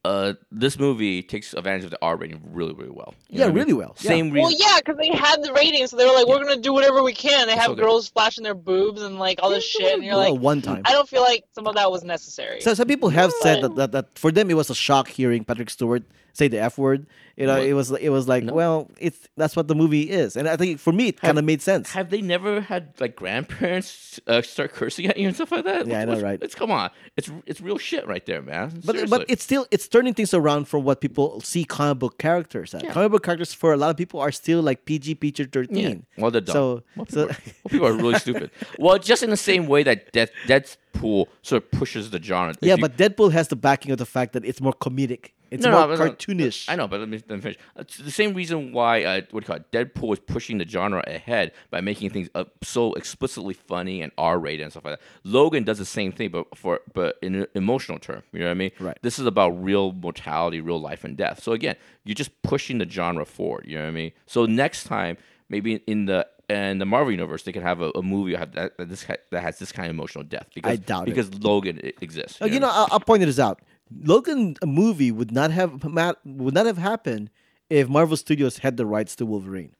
[0.05, 3.13] uh, this movie takes advantage of the R rating really, really well.
[3.29, 3.63] You yeah, what I mean?
[3.63, 3.95] really well.
[3.99, 4.10] Yeah.
[4.10, 6.71] Same well, yeah, because they had the ratings, so they were like, "We're gonna do
[6.71, 9.95] whatever we can." They have So girls flashing their boobs and like all this shit,
[9.95, 10.83] and you're Well, like, one time.
[10.86, 12.62] I don't feel like some of that was necessary.
[12.62, 15.43] So some people have said that, that, that for them it was a shock hearing
[15.43, 16.03] Patrick Stewart
[16.38, 17.08] say the F word.
[17.36, 17.67] You know, What?
[17.67, 18.54] it was it was like, No.
[18.54, 21.45] well, it's that's what the movie is, and I think for me it kind of
[21.45, 21.91] made sense.
[21.93, 25.86] Have they never had like grandparents uh, start cursing at you and stuff like that?
[25.88, 26.39] Yeah, I know, What's- right?
[26.41, 28.69] It's come on, it's it's real shit right there, man.
[28.84, 29.17] But Seriously.
[29.19, 32.84] but it's still it's turning things around from what people see comic book characters at.
[32.84, 32.91] Yeah.
[32.93, 35.47] Comic book characters for a lot of people are still like PG, PG yeah.
[35.52, 36.06] thirteen.
[36.17, 36.54] Well, they're dumb.
[36.54, 38.52] So, well, so people, are, well, people are really stupid.
[38.80, 42.56] Well, just in the same way that Death, Deadpool sort of pushes the genre.
[42.62, 45.32] Yeah, you- but Deadpool has the backing of the fact that it's more comedic.
[45.49, 46.65] It's No, more no, but no, cartoonish.
[46.67, 47.57] I know, but let me, let me finish.
[47.77, 49.71] It's the same reason why uh, what do you call it?
[49.71, 54.62] Deadpool is pushing the genre ahead by making things uh, so explicitly funny and R-rated
[54.63, 55.05] and stuff like that.
[55.23, 58.23] Logan does the same thing, but for but in an emotional term.
[58.33, 58.71] You know what I mean?
[58.79, 58.97] Right.
[59.01, 61.41] This is about real mortality, real life and death.
[61.43, 63.65] So again, you're just pushing the genre forward.
[63.67, 64.12] You know what I mean?
[64.25, 65.17] So next time,
[65.49, 68.71] maybe in the in the Marvel universe, they can have a, a movie that, that,
[68.89, 71.05] this that has this kind of emotional death because I doubt it.
[71.13, 72.41] because Logan i- exists.
[72.41, 73.60] Uh, you know, I'll, I'll point this out.
[74.04, 75.84] Logan a movie would not have
[76.26, 77.30] would not have happened
[77.69, 79.73] if Marvel Studios had the rights to Wolverine.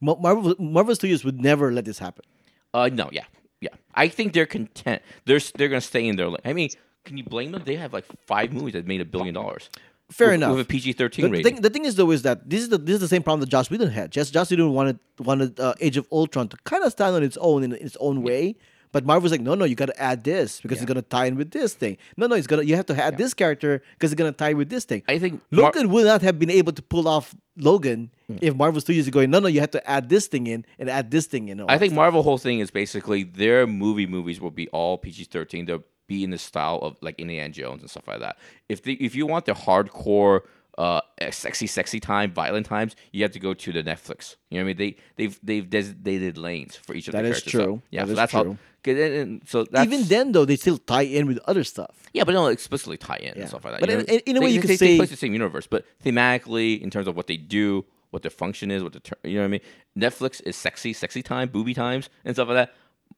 [0.00, 2.24] Marvel Marvel Studios would never let this happen.
[2.72, 3.24] Uh, no, yeah,
[3.60, 3.70] yeah.
[3.94, 5.02] I think they're content.
[5.24, 6.28] They're they're gonna stay in their.
[6.28, 6.38] lane.
[6.44, 6.70] I mean,
[7.04, 7.62] can you blame them?
[7.64, 9.70] They have like five movies that made a billion dollars.
[10.10, 10.52] Fair with, enough.
[10.52, 11.54] With a PG thirteen The rating.
[11.54, 13.40] thing, the thing is though is that this is the this is the same problem
[13.40, 14.10] that Joss Whedon had.
[14.12, 17.36] Just Joss Whedon wanted wanted uh, Age of Ultron to kind of stand on its
[17.38, 18.56] own in its own way,
[18.92, 21.36] but Marvel's like, no, no, you got to add this because it's gonna tie in
[21.36, 21.96] with this thing.
[22.16, 24.68] No, no, it's gonna you have to add this character because it's gonna tie with
[24.68, 25.02] this thing.
[25.08, 28.36] I think Mar- Logan would not have been able to pull off Logan hmm.
[28.40, 30.88] if Marvel Studios is going, no, no, you have to add this thing in and
[30.88, 31.60] add this thing in.
[31.62, 31.96] I think stuff.
[31.96, 35.66] Marvel whole thing is basically their movie movies will be all PG thirteen.
[35.66, 38.38] They'll be in the style of like Indiana Jones and stuff like that.
[38.68, 40.40] If they, if you want the hardcore,
[40.78, 41.00] uh,
[41.30, 44.36] sexy, sexy time, violent times, you have to go to the Netflix.
[44.48, 44.76] You know what I mean?
[44.78, 47.52] They they've they've designated lanes for each of That the is characters.
[47.52, 47.82] So, true.
[47.90, 48.38] yeah, That so is that's true.
[48.38, 48.44] how.
[48.84, 51.94] then- and so that's, Even then, though, they still tie in with other stuff.
[52.14, 53.40] yeah, but they don't explicitly tie in Yeah.
[53.40, 53.80] and stuff like that.
[53.80, 55.32] But in- in- in a They- way you they, could they say- place the same
[55.34, 59.00] universe, but thematically, in terms of what they do, what their function is, what the
[59.00, 59.60] ter- you know what I mean.
[59.98, 62.74] Netflix is sexy, sexy time, booby times, and stuff like that.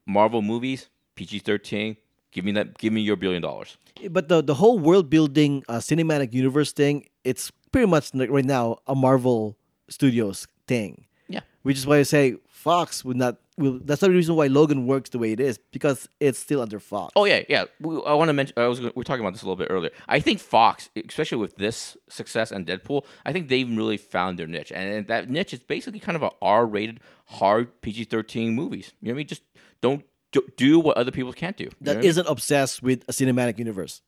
[0.06, 1.96] Marvel movies, PG thirteen.
[2.32, 2.78] Give me that.
[2.78, 3.76] Give me your billion dollars.
[4.10, 8.44] But the the whole world building uh, cinematic universe thing, it's pretty much like right
[8.44, 9.56] now a Marvel
[9.88, 11.06] Studios thing.
[11.28, 11.40] Yeah.
[11.62, 13.36] Which is why I say Fox would not.
[13.56, 16.80] Will, that's the reason why Logan works the way it is because it's still under
[16.80, 17.12] Fox.
[17.14, 17.64] Oh yeah, yeah.
[17.78, 18.54] We, I want to mention.
[18.56, 19.90] I was we were talking about this a little bit earlier.
[20.08, 24.46] I think Fox, especially with this success and Deadpool, I think they've really found their
[24.46, 28.92] niche, and that niche is basically kind of a R-rated, hard PG-13 movies.
[29.00, 29.26] You know what I mean?
[29.26, 29.42] Just
[29.82, 31.68] don't do, do what other people can't do.
[31.80, 32.08] That what I mean?
[32.08, 34.00] isn't obsessed with a cinematic universe.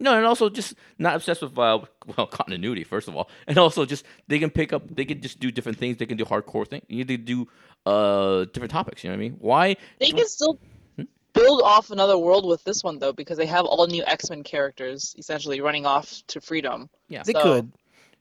[0.00, 1.80] No, and also just not obsessed with uh,
[2.16, 5.40] well continuity first of all, and also just they can pick up, they can just
[5.40, 5.96] do different things.
[5.96, 6.84] They can do hardcore things.
[6.88, 7.48] You need to do
[7.86, 9.02] uh different topics.
[9.02, 9.36] You know what I mean?
[9.40, 9.76] Why?
[9.98, 10.58] They can still
[11.32, 14.42] build off another world with this one though, because they have all new X Men
[14.42, 16.88] characters essentially running off to freedom.
[17.08, 17.72] Yeah, They So- could,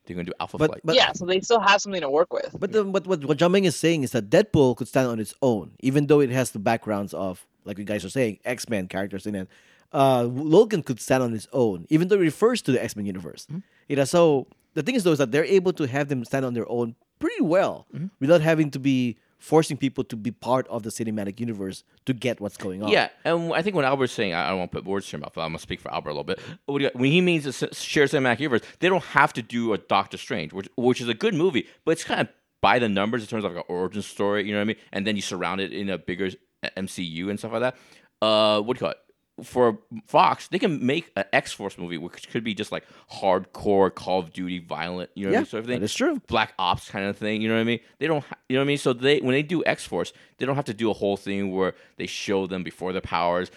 [0.05, 0.81] they're gonna do Alpha but Flight.
[0.85, 2.55] but yeah, so they still have something to work with.
[2.57, 5.33] But the, what what what Jiaming is saying is that Deadpool could stand on its
[5.41, 8.87] own, even though it has the backgrounds of like you guys are saying X Men
[8.87, 9.49] characters in it.
[9.93, 13.05] Uh, Logan could stand on its own, even though it refers to the X Men
[13.05, 13.47] universe.
[13.87, 16.45] You know, so the thing is though is that they're able to have them stand
[16.45, 17.87] on their own pretty well
[18.19, 22.39] without having to be forcing people to be part of the cinematic universe to get
[22.41, 22.89] what's going on.
[22.89, 25.21] Yeah, and I think when Albert's saying, I don't want to put words in your
[25.25, 26.39] mouth, but I'm gonna speak for Albert a little bit.
[26.65, 29.41] What do you- When he means a s- shared cinematic universe, they don't have to
[29.41, 32.27] do a Doctor Strange, which which is a good movie, but it's kind of
[32.61, 34.45] by the numbers in terms of like an origin story.
[34.45, 34.77] You know what I mean?
[34.91, 36.29] And then you surround it in a bigger
[36.75, 37.75] MCU and stuff like that.
[38.21, 38.97] Uh, what do you call it?
[39.43, 39.77] For
[40.07, 44.19] Fox, they can make an X Force movie, which could be just like hardcore Call
[44.19, 45.79] of Duty, violent, you know, what I mean, sort of thing.
[45.79, 46.19] that is true.
[46.27, 47.41] Black Ops kind of thing.
[47.41, 47.79] You know what I mean?
[47.99, 48.77] They don't, ha- you know what I mean.
[48.79, 51.51] So they when they do X Force, they don't have to do a whole thing
[51.51, 53.49] where they show them before their powers,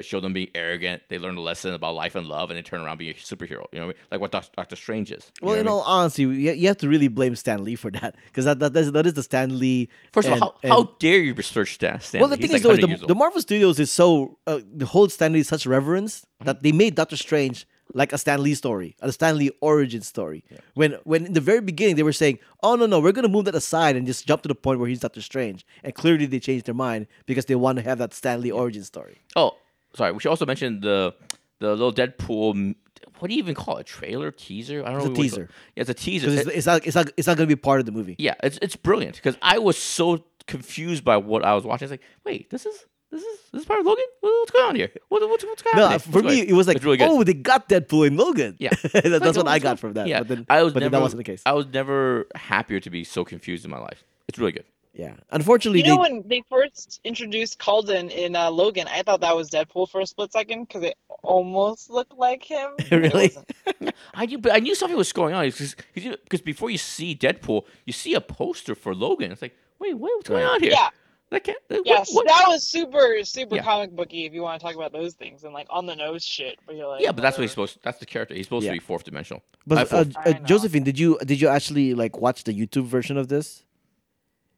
[0.00, 1.02] show them being arrogant.
[1.08, 3.64] They learn a lesson about life and love, and they turn around being a superhero.
[3.72, 4.06] You know what I mean?
[4.10, 5.30] Like what Doc- Doctor Strange is.
[5.40, 8.16] You Well, know in all honesty, you, have to really blame Stan Lee for that
[8.26, 9.88] because that, that, that, is, that is the Stan Lee.
[10.12, 12.00] First of all, how, and- how dare you research Stan?
[12.00, 12.22] Stanley?
[12.22, 13.14] Well, the He's thing is, like though, is years the, the.
[13.14, 16.94] Marvel Studios is so uh, the whole Stan Lee is such reverence that they made
[16.94, 20.44] Doctor Strange like a Stan Lee story, a Stan Lee origin story.
[20.74, 23.44] When when in the very beginning they were saying, "Oh no, no, we're gonna move
[23.46, 26.40] that aside and just jump to the point where he's Doctor Strange," and clearly they
[26.40, 29.18] changed their mind because they want to have that Stan Lee origin story.
[29.36, 29.56] Oh,
[29.94, 30.12] sorry.
[30.12, 31.14] We should also mention the
[31.60, 32.74] the little Deadpool.
[33.20, 33.86] What do you even call it?
[33.86, 34.84] Trailer, teaser?
[34.84, 35.14] I don't It's know.
[35.14, 35.48] call teaser.
[35.74, 36.28] Yeah, it's a teaser.
[36.30, 38.14] It's, it's not it's not it's not gonna be part of the movie.
[38.18, 41.86] Yeah, it's it's brilliant because I was so confused by what I was watching.
[41.86, 44.04] It's like, wait, this is this is this is part of Logan.
[44.20, 44.90] What's going on here?
[45.08, 46.12] What, what's what's No, happening?
[46.12, 47.08] for me it was like, really good.
[47.08, 48.56] oh, they got Deadpool in Logan.
[48.58, 48.70] Yeah.
[48.82, 50.06] That- Like, that's what I got from that.
[50.06, 51.42] Yeah, but then, I was but never, then that wasn't the case.
[51.46, 54.04] I was never happier to be so confused in my life.
[54.28, 54.64] It's really good.
[54.94, 59.20] yeah, unfortunately, You know they, when they first introduced Calden in uh, Logan, I thought
[59.22, 62.70] that was Deadpool for a split second because it almost looked like him.
[62.90, 63.30] Really?
[64.14, 67.64] I knew, but I knew something was going on because because before you see Deadpool,
[67.86, 69.30] you see a poster for Logan.
[69.32, 70.72] It's like, wait, wait what's going on here?
[70.72, 70.88] Yeah,
[71.30, 73.62] That can't, what- yes, what- that was super, super Yeah.
[73.62, 76.24] comic booky if you want to talk about those things and like on the nose
[76.24, 76.58] shit.
[76.66, 77.66] But you're like, yeah, but that's what he's whatever.
[77.68, 77.84] supposed.
[77.84, 78.34] That's the character.
[78.34, 78.72] He's supposed Yeah.
[78.72, 79.42] to be fourth dimensional.
[79.66, 83.18] But uh, fourth- uh, Josephine, did you did you actually like watch the YouTube version
[83.18, 83.64] of this?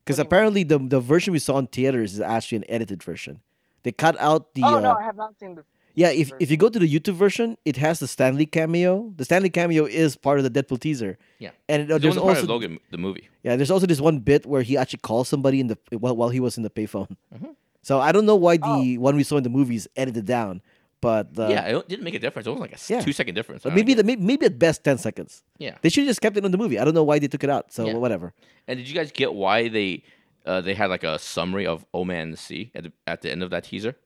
[0.05, 0.57] Because What do you mean?
[0.59, 3.41] apparently the the version we saw in theaters is actually an edited version.
[3.83, 5.65] They cut out the Oh uh, no, I have not seen the.
[5.95, 6.11] Yeah.
[6.11, 9.13] If if you go to the YouTube version, it has the Stan Lee cameo.
[9.17, 11.19] The Stan Lee cameo is part of the Deadpool teaser.
[11.39, 11.51] Yeah.
[11.69, 13.29] and uh, there's the one part also of Logan the movie.
[13.43, 16.29] yeah, there's also this one bit where he actually calls somebody in the while while
[16.31, 17.17] he was in the payphone.
[17.35, 17.55] Mhm.
[17.83, 20.61] So I don't know why the one we saw in the movies edited down,
[21.01, 22.47] but uh, yeah, it didn't make a difference.
[22.47, 23.01] It was like a Yeah.
[23.01, 23.63] two second difference.
[23.65, 25.43] but maybe the, maybe maybe at best ten seconds.
[25.59, 25.77] yeah.
[25.81, 26.79] They should have just kept it in the movie.
[26.79, 27.73] I don't know why they took it out.
[27.73, 27.95] So Yeah.
[27.95, 28.33] whatever.
[28.69, 30.03] And did you guys get why they
[30.47, 33.31] uh, they had like a summary of Old Man and Sea at the, at the
[33.33, 33.97] end of that teaser?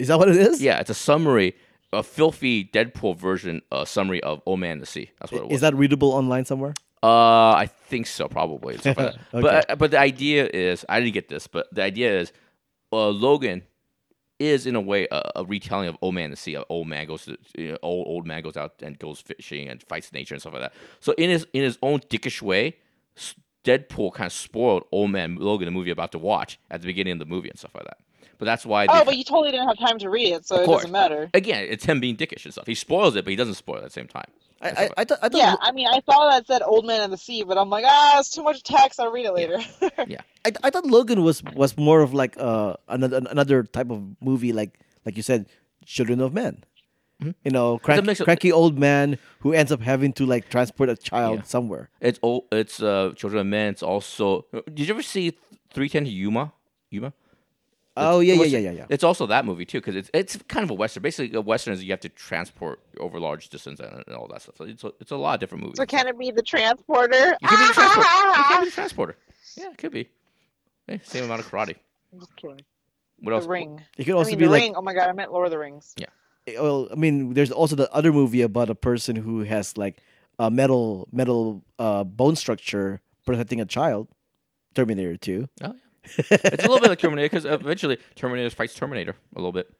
[0.00, 0.62] Is that what it is?
[0.62, 1.54] Yeah, it's a summary,
[1.92, 5.10] a filthy Deadpool version uh, summry of Old Man the Sea.
[5.20, 5.54] That's what it was.
[5.56, 6.74] Is that readable online somewhere?
[7.02, 8.74] Uh, I think so, probably.
[8.74, 9.20] and stuff like that.
[9.34, 9.42] Okay.
[9.42, 12.32] But uh, but the idea is, I didn't get this, but the idea is,
[12.92, 13.62] uh, Logan
[14.38, 16.54] is in a way a, a retelling of Old Man the Sea.
[16.54, 19.68] An old man goes to you know, old old man goes out and goes fishing
[19.68, 20.72] and fights nature and stuff like that.
[21.00, 22.76] So in his in his own dickish way,
[23.64, 27.12] Deadpool kind of spoiled Old Man Logan, the movie about to watch at the beginning
[27.12, 27.98] of the movie and stuff like that.
[28.40, 28.86] But that's why.
[28.88, 30.78] Oh, but you totally didn't have time to read it, so it course.
[30.82, 31.30] doesn't matter.
[31.34, 32.66] again, it's him being dickish and stuff.
[32.66, 34.24] He spoils it, but he doesn't spoil it at the same time.
[34.62, 37.02] I I, I, thought I thought Yeah, I mean, I saw that said "Old Man
[37.02, 38.98] in the Sea," but I'm like, ah, it's too much text.
[38.98, 39.58] I'll read it later.
[40.08, 40.22] Yeah.
[40.46, 44.52] I, I thought Logan was was more of like uh another another type of movie
[44.52, 45.46] like like you said
[45.84, 46.64] Children of Men.
[47.22, 47.34] Mhm.
[47.44, 50.24] You know, It's a crank, mix of- cranky old man who ends up having to
[50.24, 51.42] like transport a child Yeah.
[51.44, 51.90] somewhere.
[52.00, 52.44] It's old.
[52.52, 53.70] It's uh, Children of Men.
[53.72, 54.46] It's also.
[54.72, 55.36] Did you ever see
[55.74, 56.52] Three Ten to Yuma?
[56.90, 57.12] Yuma.
[58.00, 58.86] Oh yeah, yeah, yeah, yeah, yeah.
[58.88, 61.02] It's also that movie too, because it's it's kind of a western.
[61.02, 64.42] Basically, a western is you have to transport over large distance and, and all that
[64.42, 64.56] stuff.
[64.58, 65.76] So it's a, it's a lot of different movies.
[65.76, 67.36] So can it be the transporter?
[67.40, 68.08] You could be the transporter.
[68.36, 69.16] You could be the transporter.
[69.56, 70.08] Yeah, it could be.
[70.86, 71.76] Hey, same amount of karate.
[72.12, 72.60] I'm just kidding.
[73.20, 73.46] What The else?
[73.46, 73.80] ring.
[73.98, 74.74] It could I also mean, be the like ring.
[74.76, 75.94] Oh my god, I meant Lord of the Rings.
[75.96, 76.06] Yeah.
[76.60, 79.98] well, I mean, there's also the other movie about a person who has like
[80.38, 84.08] a metal metal uh, bone structure protecting a child.
[84.74, 85.48] Terminator Two.
[85.62, 85.72] Oh, yeah.
[86.04, 89.70] It's a little bit like Terminator because eventually Terminator fights Terminator a little bit.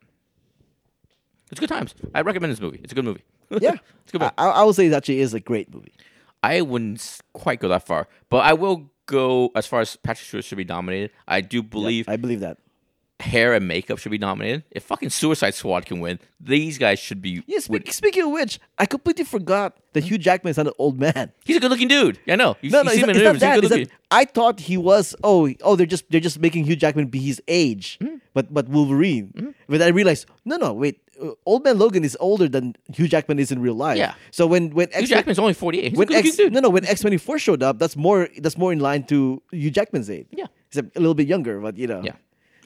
[1.50, 1.94] It's good times.
[2.14, 2.80] I recommend this movie.
[2.82, 3.24] It's a good movie.
[3.60, 3.72] Yeah,
[4.04, 4.22] it's a good.
[4.22, 4.34] I, Movie.
[4.38, 5.92] I I would say it actually is a great movie.
[6.42, 10.44] I wouldn't quite go that far, but I will go as far as Patrick Stewart
[10.44, 11.10] should be nominated.
[11.26, 12.58] I do believe I believe that.
[13.20, 14.64] Hair and makeup should be nominated.
[14.70, 17.42] If fucking Suicide Squad can win, these guys should be.
[17.46, 20.98] Yeah, win- speaking of which, I completely forgot that Hugh Jackman is not an old
[20.98, 21.32] man.
[21.44, 22.18] He's a good-looking dude.
[22.28, 22.56] I know.
[22.62, 23.80] You, No, you no, it's not, it's not that.
[23.80, 23.92] It's.
[24.10, 25.14] I thought he was.
[25.22, 28.16] Oh, oh, they're just they're just making Hugh Jackman be his age, Hmm.
[28.34, 29.54] but but Wolverine.
[29.68, 33.38] But I realized, no, no, wait, uh, Old Man Logan is older than Hugh Jackman
[33.38, 33.98] is in real life.
[33.98, 34.14] Yeah.
[34.30, 35.90] So when when Hugh X Jackman's only 48.
[35.90, 36.52] He's a when X dude.
[36.52, 39.40] no no when X twenty four showed up, that's more that's more in line to
[39.52, 40.26] Hugh Jackman's age.
[40.32, 40.46] Yeah.
[40.72, 42.02] he's a, a little bit younger, but you know.
[42.02, 42.12] Yeah.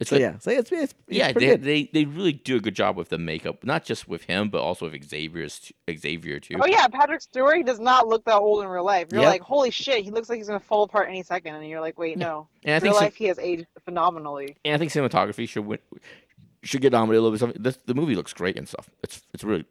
[0.00, 0.22] It's So good.
[0.22, 1.62] yeah, so it's, it's, it's yeah, they, good.
[1.62, 4.60] they they really do a good job with the makeup, not just with him, but
[4.60, 6.56] also with Xavier's Xavier too.
[6.60, 7.56] Oh yeah, Patrick Stewart.
[7.56, 9.08] He does not look that old in real life.
[9.12, 9.30] You're Yep.
[9.30, 11.96] like, holy shit, he looks like he's gonna fall apart any second, and you're like,
[11.98, 12.48] wait, no.
[12.64, 14.56] And I In think real some- life, he has aged phenomenally.
[14.64, 15.78] and I think cinematography should win,
[16.64, 17.40] should get nominated a little bit.
[17.40, 17.62] Something.
[17.62, 18.90] This, the movie looks great and stuff.
[19.04, 19.64] It's it's really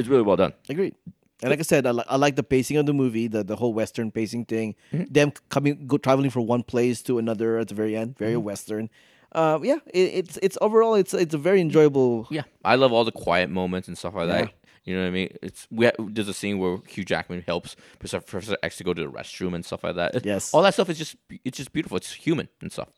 [0.00, 0.54] it's really well done.
[0.68, 0.94] Agreed.
[1.42, 3.56] And like I said, I, li- I like the pacing of the movie, the, the
[3.56, 4.76] whole Western pacing thing.
[4.92, 5.12] Mm-hmm.
[5.12, 8.42] Them coming, go traveling from one place to another at the very end, very Mm-hmm.
[8.44, 8.90] Western.
[9.34, 12.26] Uh, yeah, it, it's it's overall it's it's a very enjoyable.
[12.30, 14.42] Yeah, I love all the quiet moments and stuff like Yeah.
[14.42, 14.52] that.
[14.84, 15.36] You know what I mean?
[15.42, 18.92] It's we ha- there's a scene where Hugh Jackman helps Professor, Professor X to go
[18.92, 20.24] to the restroom and stuff like that.
[20.26, 20.52] Yes.
[20.52, 21.96] all that stuff is just it's just beautiful.
[21.96, 22.88] It's human and stuff.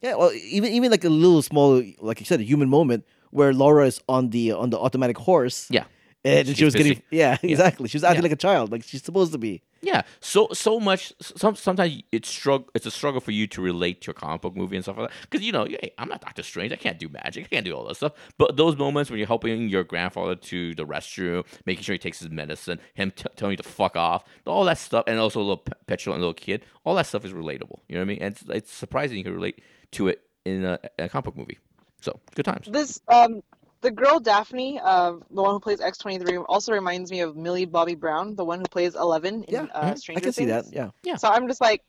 [0.00, 3.52] Yeah, well, even even like a little small, like you said, a human moment where
[3.52, 5.68] Laura is on the on the automatic horse.
[5.70, 5.84] Yeah.
[6.24, 7.04] And She she was gets getting pissy.
[7.10, 7.88] yeah, exactly.
[7.88, 8.22] She was acting Yeah.
[8.22, 9.62] like a child, like she's supposed to be.
[9.82, 11.12] Yeah, so so much.
[11.20, 12.68] Some sometimes it's struggle.
[12.74, 15.10] It's a struggle for you to relate to a comic book movie and stuff like
[15.10, 15.16] that.
[15.28, 16.72] Because you know, hey, I'm not Doctor Strange.
[16.72, 17.44] I can't do magic.
[17.44, 18.12] I can't do all that stuff.
[18.38, 22.20] But those moments when you're helping your grandfather to the restroom, making sure he takes
[22.20, 25.42] his medicine, him t- telling you to fuck off, all that stuff, and also a
[25.42, 27.80] little pe- petulant little kid, all that stuff is relatable.
[27.88, 28.18] You know what I mean?
[28.22, 29.60] And it's, it's surprising you can relate
[29.92, 31.58] to it in a, a comic book movie.
[32.00, 32.68] So good times.
[32.70, 33.42] This um,
[33.84, 37.36] the girl Dafne, uh, the one who plays X twenty three, also reminds me of
[37.36, 39.94] Millie Bobby Brown, the one who plays Eleven in Yeah, uh.
[39.94, 40.64] Stranger I can see that.
[40.64, 40.90] Things.
[41.04, 41.82] Yeah, So I'm just like,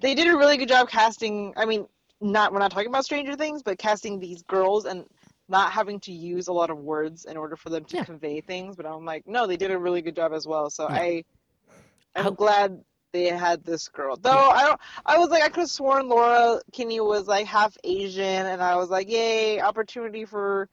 [0.00, 1.54] they did a really good job casting.
[1.56, 1.86] I mean,
[2.20, 5.06] not we're not talking about Stranger Things, but casting these girls and
[5.48, 8.04] not having to use a lot of words in order for them to Yeah.
[8.04, 8.76] convey things.
[8.76, 10.68] But I'm like, no, they did a really good job as well.
[10.70, 10.94] So Yeah.
[10.94, 11.24] I,
[12.14, 14.16] I'm How- glad they had this girl.
[14.16, 17.76] Though I don't, I was like, I could have sworn Laura Kinney was like half
[17.82, 20.68] Asian, and I was like, yay, opportunity for.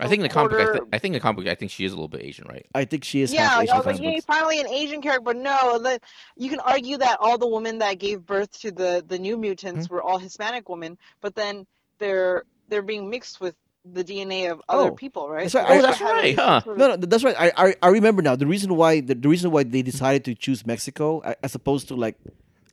[0.00, 1.54] I think in the comic book, I, th- I think in the comic book, I
[1.54, 2.66] think she is a little bit Asian, right?
[2.74, 3.76] I think she is Yeah, half I Asian.
[3.76, 6.00] was like, from finally an Asian character, but no, the,
[6.36, 9.86] you can argue that all the women that gave birth to the the new mutants
[9.86, 9.94] Hmm.
[9.94, 11.66] were all Hispanic women, but then
[11.98, 15.42] they're they're being mixed with the DNA of other Oh, people, right?
[15.42, 15.68] that's right.
[15.68, 16.60] So Oh, that's right, huh.
[16.62, 17.36] sort of- No, no, that's right.
[17.38, 18.34] I, I I remember now.
[18.34, 21.94] The reason why the, the reason why they decided to choose Mexico as opposed to
[21.94, 22.16] like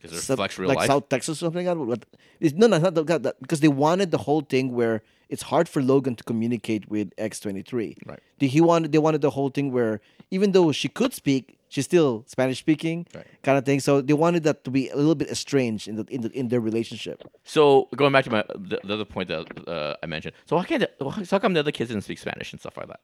[0.01, 0.88] Because it Sub- reflects real like life.
[0.88, 2.55] South Texas or something like that.
[2.57, 5.03] No, no, not that, that, because they wanted the whole thing where
[5.34, 7.91] it's hard for Logan to communicate with X twenty three.
[8.05, 8.19] Right.
[8.39, 9.93] He wanted they wanted the whole thing where
[10.29, 13.27] even though she could speak, she's still Spanish speaking, Right.
[13.43, 13.79] kind of thing.
[13.88, 16.45] So they wanted that to be a little bit estranged in the in the, in
[16.51, 17.17] their relationship.
[17.43, 20.34] So going back to my the, the other point that uh, I mentioned.
[20.47, 20.89] So why can't the,
[21.25, 23.01] so how come the other kids didn't speak Spanish and stuff like that?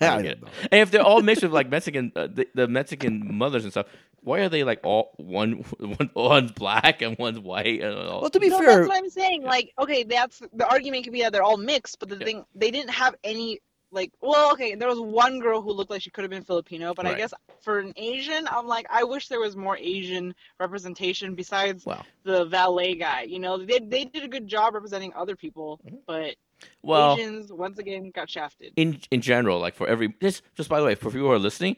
[0.00, 0.68] I I don't get don't it.
[0.72, 3.86] And if they're all mixed with like Mexican, uh, the, the Mexican mothers and stuff,
[4.22, 7.80] why are they like all one one one's black and one's white?
[7.82, 8.22] And all?
[8.22, 9.42] Well, to be no, fair, that's what I'm saying.
[9.44, 12.24] Like, okay, that's the argument could be that they're all mixed, but the Yeah.
[12.24, 13.60] thing they didn't have any
[13.92, 14.12] like.
[14.20, 17.06] Well, okay, there was one girl who looked like she could have been Filipino, but
[17.06, 21.86] I guess for an Asian, I'm like, I wish there was more Asian representation besides
[21.86, 22.04] Wow.
[22.24, 23.22] the valet guy.
[23.22, 26.88] You know, they they did a good job representing other people, but Mm-hmm.
[26.88, 28.72] Well, Asians once again got shafted.
[28.76, 31.38] in in general, like for every just just by the way, for people who are
[31.38, 31.76] listening,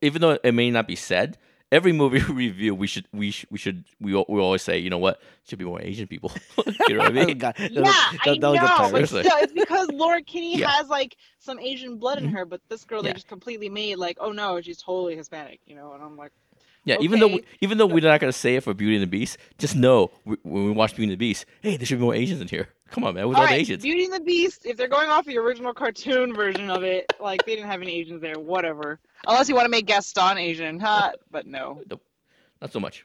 [0.00, 1.36] even though it may not be said,
[1.70, 4.90] every movie review, we should we should we should we al- we always say, you
[4.90, 6.32] know what, should be more Asian people.
[6.88, 7.38] you know what I Oh, mean?
[7.38, 8.92] God, that- Yeah, that- I that would get know, tired.
[8.92, 9.22] but Seriously.
[9.42, 10.70] it's because Laura Kinney Yeah.
[10.70, 12.32] has like some Asian blood in Mhm.
[12.34, 13.10] her, but this girl Yeah.
[13.10, 16.32] they just completely made like, oh no, she's totally Hispanic, you know, and I'm like,
[16.88, 19.06] Yeah, even though we, even though we're not gonna say it for Beauty and the
[19.06, 22.04] Beast, just know we, when we watch Beauty and the Beast, hey, there should be
[22.04, 22.68] more Asians in here.
[22.90, 23.82] Come on, man, with all, All the right, Asians.
[23.82, 24.64] Beauty and the Beast.
[24.64, 27.92] If they're going off the original cartoon version of it, like they didn't have any
[27.92, 28.98] Asians there, whatever.
[29.26, 31.12] Unless you want to make Gaston Asian, huh?
[31.30, 31.82] But no.
[32.62, 33.04] Not so much.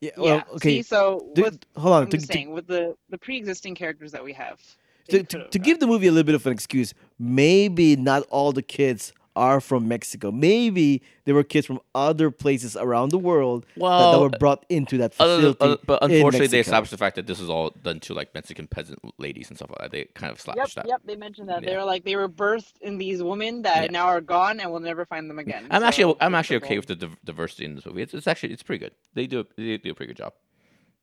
[0.00, 0.10] Yeah.
[0.16, 0.22] Yeah.
[0.22, 0.78] Well, okay.
[0.78, 2.02] See, so do- with hold on.
[2.04, 4.60] I'm To, just to, saying, with the the pre-existing characters that we have,
[5.08, 8.52] to, to, to give the movie a little bit of an excuse, maybe not all
[8.52, 10.32] the kids are from Mexico.
[10.32, 14.98] Maybe there were kids from other places around the world that, that were brought into
[14.98, 15.56] that facility.
[15.60, 16.70] than, other, but in unfortunately, they Mexico.
[16.72, 19.70] established the fact that this is all done to like Mexican peasant ladies and stuff
[19.70, 19.90] like that.
[19.92, 20.88] They kind of Yep, slapped that.
[20.88, 21.02] yep.
[21.04, 21.78] They mentioned that they Yeah.
[21.78, 23.90] were like they were birthed in these women that Yeah.
[23.90, 25.66] now are gone and we'll never find them again.
[25.70, 28.02] I'm So actually I'm actually okay with the diversity in this movie.
[28.02, 28.92] It's, it's actually it's pretty good.
[29.14, 30.32] They do they do a pretty good job.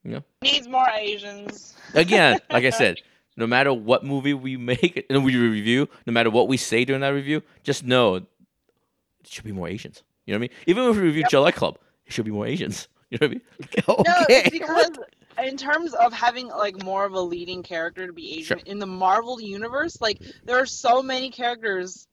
[0.03, 1.75] You know, Needs more Asians.
[1.93, 2.97] again, like I said,
[3.37, 7.01] no matter what movie we make and we review, no matter what we say during
[7.01, 8.23] that review, just know it
[9.25, 10.03] should be more Asians.
[10.25, 10.49] You know what I mean?
[10.67, 11.29] Even if we review Yep.
[11.31, 12.87] Joy Luck Club, it should be more Asians.
[13.13, 13.37] You know what
[13.85, 14.05] I mean?
[14.07, 14.41] No, okay.
[14.45, 14.89] it's because
[15.45, 18.65] in terms of having like more of a leading character to be Asian Sure.
[18.65, 22.07] in the Marvel universe, like there are so many characters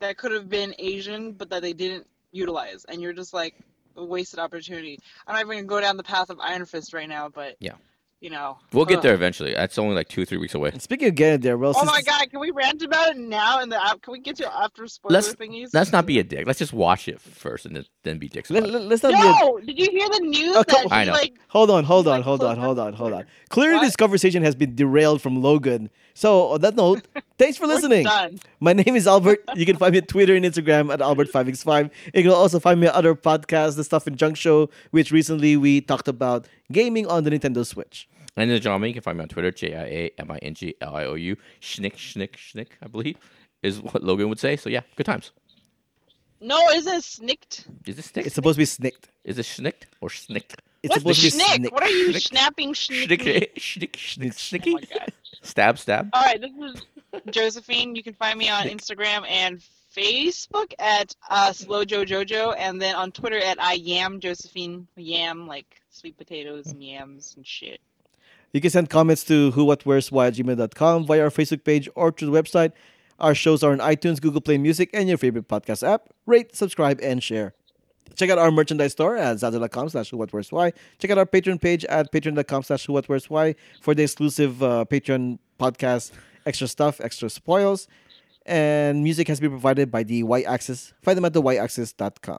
[0.00, 3.54] that could have been Asian but that they didn't utilize, and you're just like
[3.98, 4.98] a wasted opportunity.
[5.26, 7.74] I'm not even gonna go down the path of Iron Fist right now, but Yeah.
[8.20, 9.52] You know, We'll get there eventually.
[9.54, 10.70] That's only like two three weeks away.
[10.70, 13.60] And Speaking of getting there, well, Oh my god, can we rant about it now
[13.60, 14.00] in the app?
[14.02, 15.70] Can we get to after spoiler Let's- thingies?
[15.74, 16.46] Let's not be a dick.
[16.46, 18.50] Let's just watch it first and then, then be dicks.
[18.50, 18.92] let, About it.
[18.92, 19.18] us not be.
[19.18, 21.12] A, No, did you hear the news Oh, that he I know.
[21.12, 23.24] like hold on, hold on, like hold on, hold on, hold on.
[23.50, 23.82] Clearly, What?
[23.84, 25.90] this conversation has been derailed from Logan.
[26.14, 27.06] So, on that note,
[27.38, 28.04] thanks for we're listening.
[28.04, 28.38] done?
[28.60, 29.40] My name is Albert.
[29.54, 31.90] You can find me on Twitter and Instagram at Albert5x5.
[32.14, 35.58] You can also find me on other podcasts, the Stuff in Junk Show, which recently
[35.58, 38.05] we talked about gaming on the Nintendo Switch.
[38.36, 40.54] And then John, you can find me on Twitter, J I A M I N
[40.54, 41.36] G L I O U.
[41.60, 43.16] Schnick, schnick, schnick, I believe,
[43.62, 44.56] is what Logan would say.
[44.56, 45.32] So yeah, good times.
[46.40, 47.66] No, isn't it snicked?
[47.86, 48.26] Is it snick?
[48.26, 49.08] It's supposed to be snicked.
[49.24, 50.60] Is it schnicked or snicked?
[50.82, 51.54] It's What's supposed to be schnick?
[51.56, 51.72] snicked.
[51.72, 52.22] What are you Schnick.
[52.22, 53.08] snapping schnick?
[53.08, 54.64] Schnick, schnick, schnick, Schnick.
[54.68, 55.12] Oh my god.
[55.42, 56.10] Stab, stab.
[56.12, 56.82] All right, this is
[57.30, 57.96] Josephine.
[57.96, 58.72] You can find me on Schnick.
[58.76, 59.62] Instagram and
[59.96, 65.80] Facebook at uh, Slowjo Jojo, and then on Twitter at I Yam Josephine Yam, like
[65.88, 67.80] sweet potatoes and yams and shit.
[68.52, 72.42] You can send comments to whowhatwhereswhy at gmail.com via our Facebook page or through the
[72.42, 72.72] website.
[73.18, 76.08] Our shows are on iTunes, Google Play Music, and your favorite podcast app.
[76.26, 77.54] Rate, subscribe, and share.
[78.14, 80.72] Check out our merchandise store at zazzle.com slash whowhatwhereswhy.
[80.98, 86.12] Check out our Patreon page at patreon.com slash whowhatwhereswhy for the exclusive uh, Patreon podcast,
[86.46, 87.88] extra stuff, extra spoils.
[88.46, 90.94] And music has been provided by the Y Axis.
[91.02, 92.38] Find them at the yaxis.com.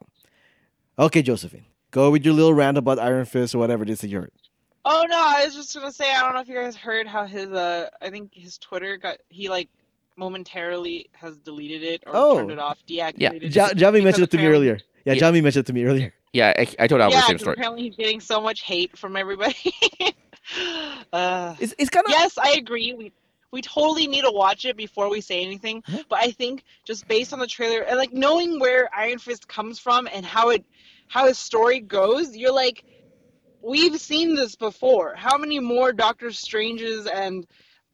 [0.97, 1.65] Okay, Josephine.
[1.91, 4.31] Go with your little rant about Iron Fist or whatever it is that you heard.
[4.89, 7.25] Oh no, I was just gonna say I don't know if you guys heard how
[7.25, 9.67] his uh I think his Twitter got he like
[10.15, 12.38] momentarily has deleted it or Oh.
[12.38, 13.67] turned it off, deactivated Yeah.
[13.71, 13.77] it.
[13.77, 14.79] Ja- mentioned it to me earlier.
[15.05, 15.19] Yeah, Yeah.
[15.19, 16.13] Jamie mentioned it to me earlier.
[16.33, 17.53] Yeah, I, I told Albert yeah, the same 'cause story.
[17.55, 19.73] apparently he's getting so much hate from everybody.
[21.13, 22.93] uh, It's, it's kind of yes, I agree.
[22.93, 23.11] We
[23.51, 25.81] we totally need to watch it before we say anything.
[25.88, 26.01] Yeah.
[26.09, 29.79] But I think just based on the trailer and like knowing where Iron Fist comes
[29.79, 30.63] from and how it
[31.07, 32.83] how his story goes, you're like,
[33.68, 35.13] we've seen this before.
[35.15, 37.45] How many more Doctor Stranges and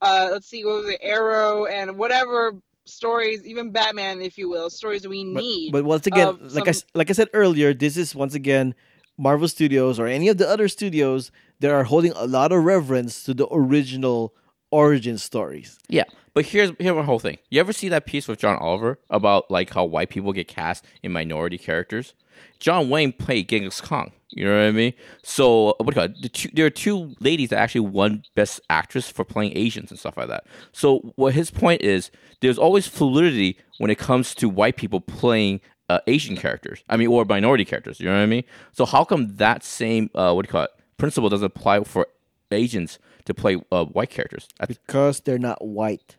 [0.01, 2.53] uh, let's see, what was it, Arrow and whatever
[2.85, 5.71] stories, even Batman, if you will, stories we need.
[5.71, 8.75] but once again, like I some- s- like I said earlier, this is once again
[9.17, 13.23] Marvel Studios or any of the other studios that are holding a lot of reverence
[13.23, 14.33] to the original
[14.71, 15.77] origin stories.
[15.87, 16.03] Yeah,
[16.33, 17.37] but here's here's my whole thing.
[17.49, 20.83] You ever see that piece with John Oliver about like how white people get cast
[21.01, 22.13] in minority characters?
[22.59, 24.11] John Wayne played Genghis Khan.
[24.29, 24.93] You know what I mean?
[25.21, 26.15] So what do you call?
[26.21, 29.99] The two, there are two ladies that actually won Best Actress for playing Asians and
[29.99, 30.45] stuff like that.
[30.71, 32.09] So what his point is,
[32.41, 36.83] there's always fluidity when it comes to white people playing uh, Asian characters.
[36.89, 37.99] I mean, or minority characters.
[37.99, 38.43] You know what I mean?
[38.71, 42.07] So how come that same uh, what do you call it principle doesn't apply for
[42.51, 44.47] Asians to play uh, white characters?
[44.67, 46.17] Because they're not white.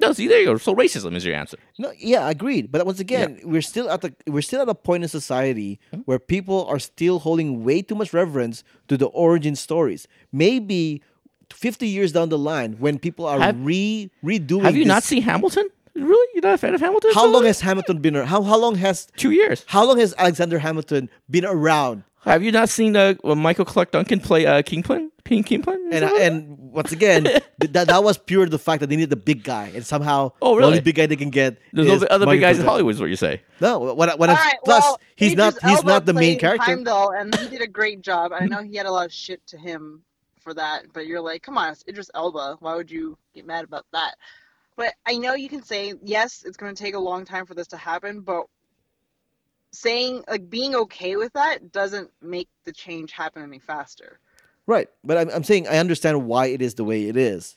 [0.00, 0.56] No, see, there you go.
[0.58, 1.58] So racism is your answer.
[1.78, 2.70] No, yeah, agreed.
[2.70, 6.00] But once again, we're still at the we're still at a point in society Hmm?
[6.06, 10.06] where people are still holding way too much reverence to the origin stories.
[10.32, 11.02] Maybe
[11.52, 15.22] fifty years down the line, when people are Have- re redoing, Have you not seen
[15.22, 15.68] Hamilton?
[15.94, 16.28] Really?
[16.34, 17.10] You're not a fan of Hamilton?
[17.12, 18.14] How long has Hamilton been?
[18.14, 19.64] How how long has two years?
[19.66, 22.04] how long has Alexander Hamilton been around?
[22.24, 25.10] Have you not seen uh, Michael Clarke Duncan play uh, Kingpin?
[25.28, 25.90] King Kingpin?
[25.92, 27.24] And and once again,
[27.60, 30.32] th- that that was pure the fact that they needed the big guy, and somehow
[30.42, 31.58] Oh, the only big guy they can get.
[31.72, 32.94] there's no is other big Michael guys in Hollywood.
[32.94, 33.42] Is what you say?
[33.60, 36.64] No, what, I- what I'm- right, plus well, he's not he's not the main character.
[36.64, 38.32] Heimdall, and he did a great job.
[38.32, 40.02] I know he had a lot of shit to him
[40.40, 42.56] for that, but you're like, come on, it's Idris Elba.
[42.60, 44.14] Why would you get mad about that?
[44.76, 47.54] But I know you can say yes, it's going to take a long time for
[47.54, 48.44] this to happen, but
[49.72, 54.18] saying like being okay with that doesn't make the change happen any faster.
[54.68, 57.56] Right, but I'm, I'm saying I understand why it is the way it is.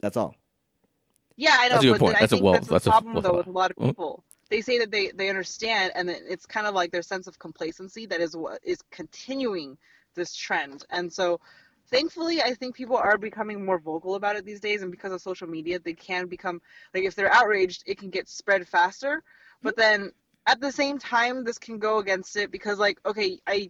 [0.00, 0.34] That's all.
[1.36, 1.74] Yeah, I know.
[1.74, 2.18] That's a good but point.
[2.18, 3.88] That's a well- that's the that's a problem well though with a lot of Mhm.
[3.88, 4.24] people.
[4.48, 7.38] They say that they they understand, and that it's kind of like their sense of
[7.38, 9.76] complacency that is what is continuing
[10.14, 10.86] this trend.
[10.88, 11.38] And so,
[11.90, 15.20] thankfully, I think people are becoming more vocal about it these days, and because of
[15.20, 16.62] social media, they can become
[16.94, 19.22] like if they're outraged, it can get spread faster.
[19.62, 20.12] But then
[20.46, 23.68] at the same time, this can go against it because like okay, I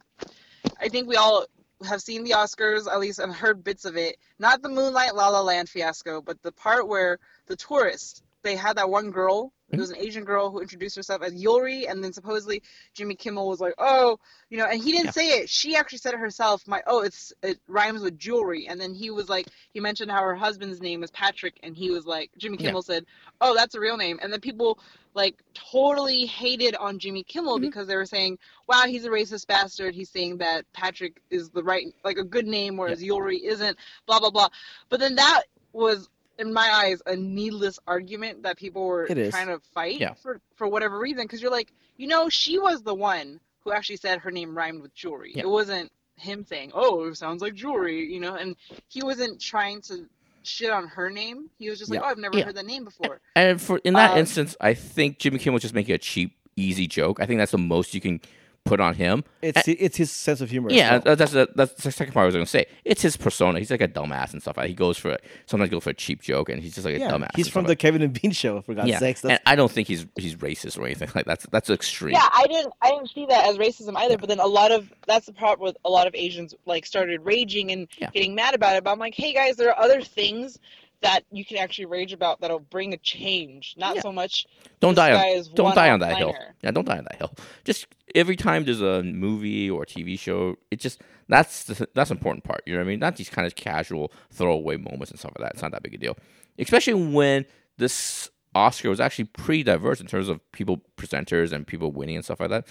[0.80, 1.46] I think we all
[1.84, 4.16] have seen the Oscars, at least, and heard bits of it.
[4.38, 8.76] Not the Moonlight La La Land fiasco, but the part where the tourist, they had
[8.76, 12.12] that one girl, it was an Asian girl who introduced herself as Yuri, and then
[12.12, 12.62] supposedly
[12.94, 14.18] Jimmy Kimmel was like, oh,
[14.48, 15.10] you know, and he didn't Yeah.
[15.10, 15.50] say it.
[15.50, 16.62] She actually said it herself.
[16.68, 20.22] My, oh, it's it rhymes with jewelry, and then he was like, he mentioned how
[20.22, 22.68] her husband's name is Patrick, and he was like, Jimmy Yeah.
[22.68, 23.06] Kimmel said,
[23.40, 24.78] oh, that's a real name, and then people
[25.16, 27.62] like totally hated on Jimmy Kimmel Mhm.
[27.62, 28.38] because they were saying,
[28.68, 29.94] wow, he's a racist bastard.
[29.94, 33.78] He's saying that Patrick is the right, like a good name, whereas Yuri isn't.
[34.06, 34.48] Blah blah blah.
[34.90, 39.58] But then that was, in my eyes, a needless argument that people were trying to
[39.72, 40.12] fight Yeah.
[40.14, 41.24] for for whatever reason.
[41.24, 44.82] Because you're like, you know, she was the one who actually said her name rhymed
[44.82, 45.32] with jewelry.
[45.34, 45.44] Yeah.
[45.44, 48.34] It wasn't him saying, oh, it sounds like jewelry, you know.
[48.34, 48.54] And
[48.88, 50.06] he wasn't trying to
[50.46, 51.50] shit on her name.
[51.58, 52.06] He was just like, Yeah.
[52.06, 52.44] oh, I've never Yeah.
[52.44, 53.20] heard that name before.
[53.34, 56.36] And for in that Um, instance, I think Jimmy Kimmel was just making a cheap,
[56.56, 57.20] easy joke.
[57.20, 58.20] I think that's the most you can
[58.66, 59.24] put on him.
[59.40, 60.68] It's it's his sense of humor.
[60.70, 61.00] Yeah, well.
[61.00, 62.66] that- that's the, that's the second part I was going to say.
[62.84, 63.58] It's his persona.
[63.58, 64.58] He's like a dumbass and stuff.
[64.64, 67.34] He goes for sometimes goes for a cheap joke, and he's just like a dumbass.
[67.36, 68.60] He's from the like- Kevin and Bean show.
[68.62, 68.98] For God's yeah.
[68.98, 71.40] sakes, and I don't think he's he's racist or anything like that.
[71.40, 72.14] That's that's extreme.
[72.14, 74.18] Yeah, I didn't I didn't see that as racism either.
[74.18, 77.20] But then a lot of that's the part where a lot of Asians like started
[77.24, 78.10] raging and Yeah.
[78.10, 78.84] getting mad about it.
[78.84, 80.58] But I'm like, hey guys, there are other things
[81.02, 83.74] that you can actually rage about that'll bring a change.
[83.76, 84.00] Not Yeah.
[84.00, 84.46] so much.
[84.80, 86.34] don't die on don't die on that hill.
[86.62, 87.34] Yeah, don't die on that hill.
[87.64, 87.86] Just
[88.16, 92.44] every time there's a movie or TV show, it just that's the, that's the important
[92.44, 92.62] part.
[92.66, 92.98] You know what I mean?
[92.98, 95.52] Not these kind of casual throwaway moments and stuff like that.
[95.52, 96.16] It's not that big a deal,
[96.58, 97.44] especially when
[97.76, 102.24] this Oscar was actually pretty diverse in terms of people presenters and people winning and
[102.24, 102.66] stuff like that.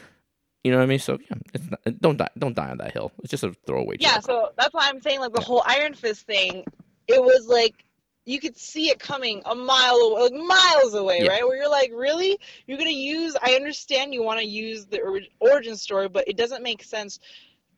[0.63, 0.99] You know what I mean?
[0.99, 3.11] So yeah, it's not, don't die don't die on that hill.
[3.19, 3.97] It's just a throwaway.
[3.99, 4.23] Yeah, joke.
[4.25, 6.65] so that's why I'm saying like the whole Iron Fist thing.
[7.07, 7.85] It was like
[8.25, 11.29] you could see it coming a mile away, like miles away, Yeah.
[11.29, 11.47] right?
[11.47, 13.35] Where you're like, really, you're gonna use?
[13.41, 14.99] I understand you want to use the
[15.39, 17.19] origin story, but it doesn't make sense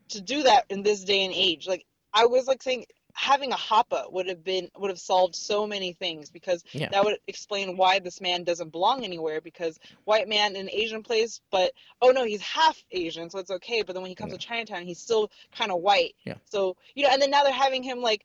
[0.09, 1.67] to do that in this day and age.
[1.67, 2.85] Like I was like saying.
[3.19, 6.89] Having a hapa would have been would have solved so many things because Yeah.
[6.89, 11.01] that would explain why this man doesn't belong anywhere because white man in an Asian
[11.01, 11.71] place but
[12.03, 14.83] oh no he's half Asian so it's okay but then when he comes to Chinatown
[14.83, 16.35] he's still kind of white Yeah.
[16.45, 18.23] so you know and then now they're having him like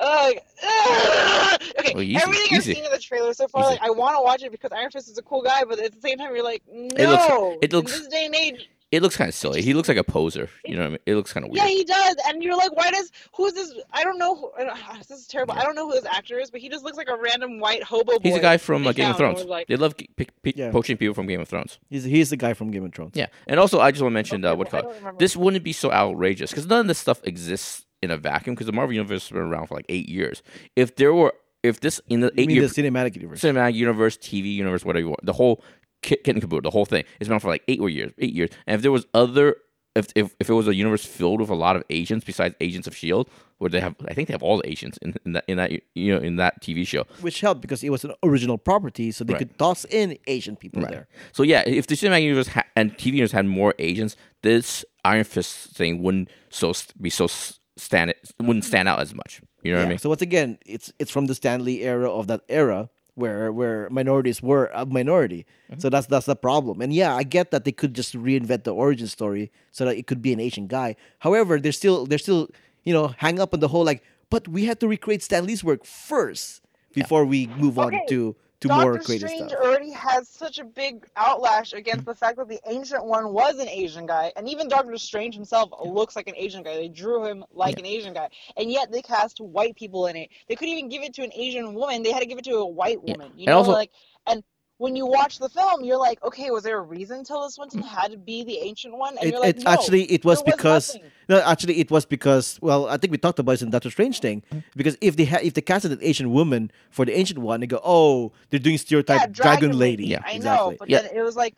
[0.00, 0.30] uh,
[0.64, 2.74] uh, okay Well, easy, everything I've easy.
[2.74, 3.70] seen in the trailer so far Easy.
[3.72, 5.92] like I want to watch it because Iron Fist is a cool guy but at
[5.94, 9.02] the same time you're like no looks- it looks- in this day and age it
[9.02, 9.60] looks kind of silly.
[9.60, 10.48] He looks like a poser.
[10.64, 10.98] You know what I mean?
[11.04, 11.62] It looks kind of weird.
[11.62, 13.70] yeah, he does, and you're like, why does who's this?
[13.92, 14.34] I don't know.
[14.34, 15.52] Who, I don't, this is terrible.
[15.58, 17.82] I don't know who this actor is, but he just looks like a random white
[17.82, 18.20] hobo boy.
[18.22, 19.44] He's a guy from uh, Game of Thrones.
[19.44, 20.70] like- they love ge- pick, pick, Yeah.
[20.70, 21.78] poaching people from Game of Thrones.
[21.90, 23.12] he's he's the guy from Game of Thrones.
[23.14, 25.18] Yeah, and also I just want to mention uh, what well, call it.
[25.18, 28.66] This wouldn't be so outrageous because none of this stuff exists in a vacuum because
[28.66, 30.42] the Marvel universe has been around for like eight years.
[30.76, 33.40] If there were, if this in the You eight mean year the cinematic universe?
[33.40, 35.62] cinematic universe, TV universe, whatever you want, the whole
[36.02, 38.12] kit, kit and caboodle, the whole thing it's been around for like eight or years,
[38.18, 38.50] eight years.
[38.66, 39.56] And if there was other,
[39.96, 42.86] if if if it was a universe filled with a lot of agents besides Agents
[42.86, 43.28] of Shield,
[43.58, 45.72] where they have, I think they have all the agents in, in that in that
[45.96, 47.04] you know in that TV show.
[47.20, 49.38] which helped because it was an original property, so they Right.
[49.40, 50.92] could toss in Asian people Right.
[50.92, 51.08] there.
[51.32, 55.24] So yeah, if the cinematic universe ha- and TV universe had more agents, this Iron
[55.24, 57.26] Fist thing wouldn't so be so
[57.78, 59.40] stand it wouldn't stand out as much.
[59.62, 59.98] You know what I mean?
[59.98, 63.88] So once again, it's it's from the Stan Lee era of that era where where
[63.90, 65.44] minorities were a minority.
[65.70, 65.80] Mm-hmm.
[65.80, 66.80] So that's that's the problem.
[66.80, 70.06] And yeah, I get that they could just reinvent the origin story so that it
[70.06, 70.96] could be an Asian guy.
[71.18, 72.48] However, they're still they're still
[72.84, 75.64] you know hang up on the whole like, but we had to recreate Stan Lee's
[75.64, 76.62] work first
[76.94, 79.62] before we move on to to Doctor more creative Strange stuff.
[79.62, 83.68] already has such a big outlash against the fact that the ancient one was an
[83.68, 86.74] Asian guy, and even Doctor Strange himself looks like an Asian guy.
[86.76, 90.30] They drew him like an Asian guy, and yet they cast white people in it.
[90.48, 92.56] They couldn't even give it to an Asian woman; they had to give it to
[92.56, 93.12] a white Yeah.
[93.12, 93.32] woman.
[93.36, 93.90] You And know, also- like
[94.26, 94.42] and.
[94.78, 98.12] When you watch the film, you're like, okay, was there a reason Tilda Swinton had
[98.12, 99.16] to be the ancient one?
[99.18, 101.10] And It, you're like, it no, actually it was because nothing.
[101.28, 104.20] no actually it was because well I think we talked about it in Doctor Strange
[104.20, 104.42] thing
[104.76, 107.66] because if they had if they casted an Asian woman for the ancient one they
[107.66, 111.02] go oh they're doing stereotype yeah, dragon, lady Yeah, I know, exactly but Yeah.
[111.02, 111.56] then it was like,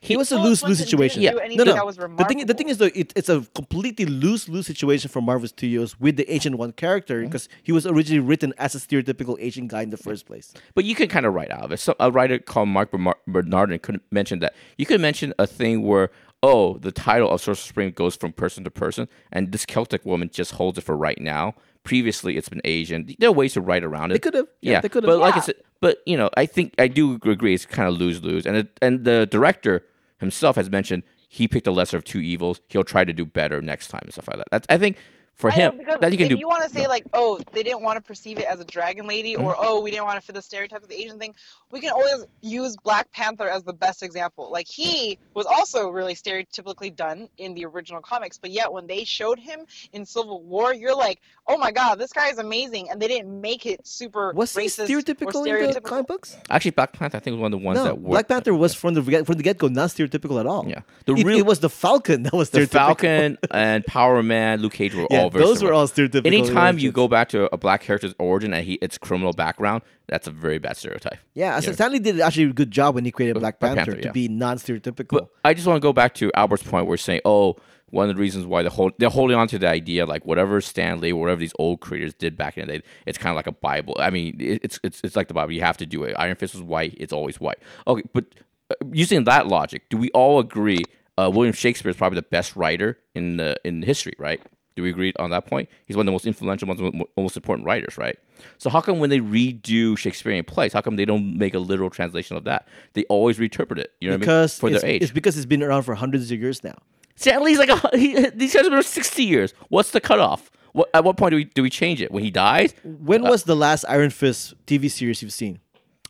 [0.00, 1.22] It was a Philip lose lose situation.
[1.22, 1.74] didn't no, no.
[1.74, 5.10] that was the thing, the thing is though, it, it's a completely lose lose situation
[5.10, 7.26] for Marvel Studios with the Asian one character Mm-hmm.
[7.26, 10.52] because he was originally written as a stereotypical Asian guy in the first place.
[10.74, 11.78] But you could kind of write out of it.
[11.78, 12.90] So a writer called Marc
[13.26, 14.54] Bernardin could mention that.
[14.76, 16.10] You could mention a thing where,
[16.42, 20.30] oh, the title of Sorcerer Supreme goes from person to person, and this Celtic woman
[20.32, 21.54] just holds it for right now.
[21.88, 23.08] Previously, it's been Asian.
[23.18, 24.14] There are ways to write around it.
[24.16, 25.08] They could have, yeah, yeah, they could have.
[25.08, 27.54] But like I said, but you know, I think I do agree.
[27.54, 29.86] It's kind of lose lose, and it, and the director
[30.18, 32.60] himself has mentioned he picked the lesser of two evils.
[32.68, 34.48] He'll try to do better next time and stuff like that.
[34.50, 34.98] That's I think
[35.38, 36.38] for I him because that you can if do.
[36.38, 39.06] you want to say like, oh, they didn't want to perceive it as a dragon
[39.06, 39.60] lady, or Mm-hmm.
[39.64, 41.34] oh, we didn't want to fit the stereotype of the Asian thing,
[41.70, 44.50] we can always use Black Panther as the best example.
[44.50, 49.04] Like he was also really stereotypically done in the original comics, but yet when they
[49.04, 49.60] showed him
[49.92, 53.40] in Civil War, you're like, oh my god, this guy is amazing, and they didn't
[53.40, 56.36] make it super Was he racist or stereotypical in the comic books?
[56.50, 58.10] Actually, Black Panther I think was one of the ones No, that worked.
[58.10, 60.66] Black Panther was from the get- from the get go not stereotypical at all.
[60.68, 60.80] Yeah.
[61.06, 62.68] The it, real- it was the Falcon that was the stereotypical.
[62.72, 66.26] Falcon and Power Man, Luke Cage were Yeah, all very those were all stereotypical.
[66.26, 70.26] Anytime you go back to a black character's origin and he its criminal background, that's
[70.26, 71.18] a very bad stereotype.
[71.34, 73.92] Yeah, so Stan Lee did actually a good job when he created Black Black Panther,
[73.92, 74.12] Panther, to yeah.
[74.12, 75.08] be non-stereotypical.
[75.08, 77.56] But I just want to go back to Albert's point where he's saying, oh,
[77.90, 80.60] one of the reasons why the whole they're holding on to the idea like whatever
[80.60, 83.46] Stan Lee, whatever these old creators did back in the day, it's kind of like
[83.46, 83.96] a Bible.
[83.98, 85.52] I mean, it- it's it's it's like the Bible.
[85.52, 86.14] You have to do it.
[86.18, 87.58] Iron Fist was white; it's always white.
[87.86, 88.26] Okay, but
[88.70, 90.82] uh, using that logic, do we all agree
[91.16, 94.14] uh, William Shakespeare is probably the best writer in the in history?
[94.18, 94.42] Right?
[94.78, 95.68] Do we agree on that point?
[95.86, 98.16] He's one of the most influential, one of the most important writers, right?
[98.58, 101.90] So how come when they redo Shakespearean plays, how come they don't make a literal
[101.90, 102.68] translation of that?
[102.92, 103.92] They always reinterpret it.
[104.00, 104.78] You know because what I mean?
[104.78, 105.02] For their age.
[105.02, 106.76] it's because it's been around for hundreds of years now.
[107.16, 109.52] Stan Lee's like a, he, these guys have been around sixty years.
[109.68, 110.48] What's the cutoff?
[110.74, 112.12] What, at what point do we do we change it?
[112.12, 112.72] When he dies?
[112.84, 115.58] When was the last Iron Fist TV series you've seen?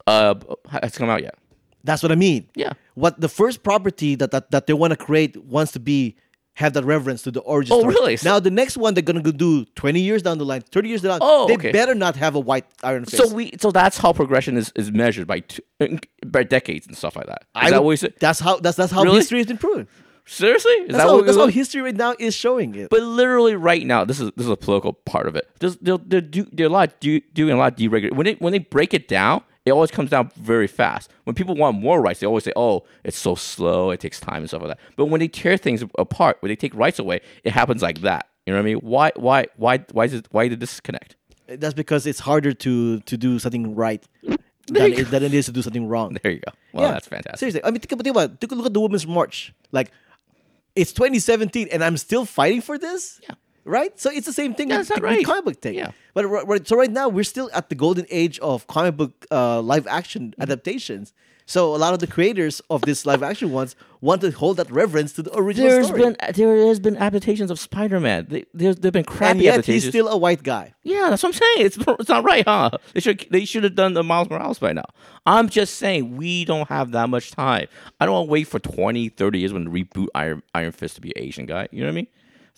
[0.07, 0.35] Uh,
[0.83, 1.37] it's come out yet?
[1.85, 2.51] That's what I mean.
[2.55, 2.75] Yeah.
[2.97, 6.17] What the first property that that, that they want to create wants to be
[6.59, 7.95] have that reverence to the origin Oh, story.
[7.95, 8.19] really?
[8.25, 11.03] Now the next one they're gonna go do twenty years down the line, thirty years
[11.03, 11.19] down.
[11.23, 11.71] Oh, they okay.
[11.73, 13.17] better not have a white Iron Fist.
[13.23, 15.63] So we so that's how progression is, is measured by two,
[16.27, 17.43] by decades and stuff like that.
[17.43, 18.15] Is I that would- what you said?
[18.19, 19.17] That's how that's that's how Really?
[19.19, 19.87] history has been proven.
[20.31, 20.71] Seriously?
[20.73, 22.91] Is That's, that how, that's how history right now is showing it.
[22.91, 25.49] But literally right now, this is this is a political part of it.
[25.59, 28.13] There's, they're they're, do, they're a lot do, doing a lot of deregulation.
[28.13, 31.11] When they when they break it down, it always comes down very fast.
[31.25, 33.91] When people want more rights, they always say, "Oh, it's so slow.
[33.91, 36.57] It takes time and stuff like that." But when they tear things apart, when they
[36.57, 38.29] take rights away, it happens like that.
[38.47, 38.79] You know what I mean?
[38.79, 41.17] Why why why why is it why did this connect?
[41.49, 45.53] that's because it's harder to to do something right than it, than it is to
[45.53, 46.17] do something wrong.
[46.23, 46.53] There you go.
[46.73, 47.39] Well, that's fantastic.
[47.39, 48.41] Seriously, I mean, think about, think about it.
[48.41, 49.55] Take a look at the Women's March.
[49.73, 49.91] Like,
[50.77, 53.21] it's 2017, and I'm still fighting for this.
[53.23, 53.35] Yeah.
[53.69, 53.99] Right.
[54.01, 55.25] So it's the same thing with, that's with right.
[55.25, 55.75] comic book thing.
[55.75, 55.91] Yeah.
[56.15, 59.61] But right, so right now we're still at the golden age of comic book uh,
[59.61, 60.43] live action Mm-hmm.
[60.43, 61.13] adaptations.
[61.47, 64.71] So a lot of the creators of this live action ones want to hold that
[64.71, 66.03] reverence to the original There's story.
[66.03, 68.27] been there has been adaptations of Spider-Man.
[68.29, 69.85] They, there's there've been crappy and yet adaptations.
[69.85, 70.75] he's still a white guy.
[70.83, 71.67] Yeah, that's what I'm saying.
[71.67, 72.71] It's it's not right, huh?
[72.93, 74.85] They should they should have done the Miles Morales by now.
[75.25, 77.67] I'm just saying we don't have that much time.
[77.99, 81.01] I don't want to wait for 20, 30 years when reboot Iron Iron Fist to
[81.01, 81.67] be an Asian guy.
[81.73, 82.07] You know what I mean?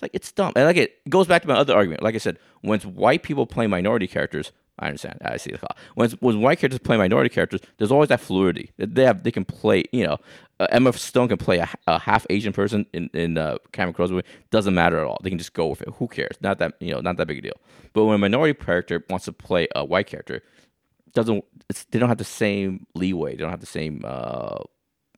[0.00, 0.54] It's like it's dumb.
[0.56, 2.02] And like it goes back to my other argument.
[2.02, 5.18] Like I said, when white people play minority characters, I understand.
[5.22, 5.76] I see the call.
[5.94, 8.70] When when white characters play minority characters, there's always that fluidity.
[8.78, 9.84] They have they can play.
[9.92, 10.16] You know,
[10.58, 14.10] uh, Emma Stone can play a, a half Asian person in in uh, Cameron Crowe's
[14.10, 14.26] movie.
[14.50, 15.18] Doesn't matter at all.
[15.22, 15.88] They can just go with it.
[15.98, 16.36] Who cares?
[16.40, 17.60] Not that you know, not that big a deal.
[17.92, 20.42] But when a minority character wants to play a white character,
[21.12, 21.44] doesn't
[21.90, 23.32] they don't have the same leeway.
[23.32, 24.02] They don't have the same.
[24.02, 24.62] Uh,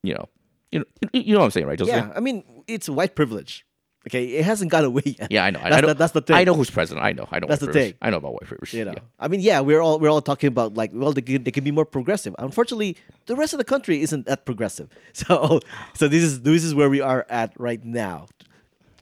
[0.03, 0.28] you know,
[0.72, 1.80] you know, you know what I'm saying, right?
[1.80, 3.64] Yeah, I mean, it's white privilege.
[4.09, 5.30] Okay, it hasn't got away yet.
[5.30, 5.61] Yeah, I know.
[5.61, 6.36] That's I know the- that's the thing.
[6.36, 7.05] I know who's president.
[7.07, 7.28] I know.
[7.30, 7.46] I know.
[7.48, 7.90] That's the privilege.
[7.92, 7.98] thing.
[8.03, 8.74] I know about white privilege.
[8.74, 9.03] You know, Yeah.
[9.20, 11.62] I mean, yeah, we're all we're all talking about like, well, they can, they can
[11.62, 12.34] be more progressive.
[12.38, 12.96] Unfortunately,
[13.26, 14.88] the rest of the country isn't that progressive.
[15.14, 15.61] So,
[15.94, 18.26] so this is this is where we are at right now.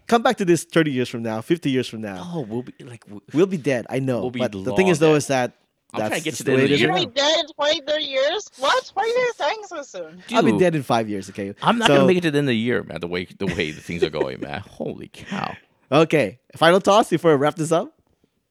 [0.07, 2.74] Come back to this thirty years from now, fifty years from now, Oh, we'll be
[2.84, 3.05] like.
[3.32, 3.86] we'll be dead.
[3.88, 5.16] I know, We'll be but the thing is though dead.
[5.18, 5.53] is that
[5.95, 7.03] I'm that's trying to get just to the way end of is the You're right
[7.03, 8.51] gonna be dead in 20, 30 years?
[8.59, 8.91] What?
[8.95, 10.22] Why are you guys dying so soon?
[10.30, 10.36] now.
[10.36, 11.28] I'll be dead in five years.
[11.30, 13.01] Okay, I'm not So- gonna make it to the end of the year, man.
[13.01, 14.61] The way the way the things are going, man.
[14.70, 15.55] Holy cow!
[15.93, 17.93] Okay, final toss before I wrap this up.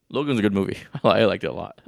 [0.09, 0.77] Logan's a good movie.
[1.03, 1.79] I liked it a lot.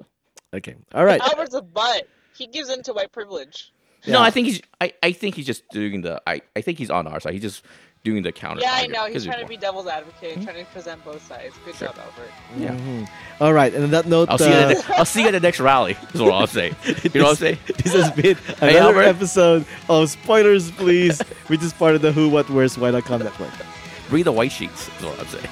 [0.53, 1.21] Okay, all right.
[1.21, 2.07] Albert's a butt.
[2.35, 3.71] He gives in to white privilege.
[4.07, 4.21] No, Yeah.
[4.21, 4.61] I think he's.
[4.79, 6.21] I, I think he's just doing the.
[6.27, 7.33] I, I think he's on our side.
[7.33, 7.63] He's just
[8.03, 8.61] doing the counter.
[8.61, 9.05] Yeah, I know.
[9.05, 11.53] He's trying to be devil's advocate, trying to present both sides.
[11.65, 11.87] Good Sure.
[11.89, 12.31] job, Albert.
[12.57, 12.71] Yeah.
[12.71, 13.07] Mhm.
[13.39, 14.51] All right, and on that note, I'll see you.
[14.51, 15.97] At uh, the next, I'll see you at the next rally.
[16.13, 16.73] Is what I'll say.
[17.13, 17.57] You know what I'm saying?
[17.77, 19.03] This has been Hey, another Albert.
[19.03, 23.51] episode of Spoilers Please, which is part of the Who, What, Where's, Why.com network.
[24.09, 24.87] Bring the white sheets.
[24.99, 25.47] Is what I'm saying.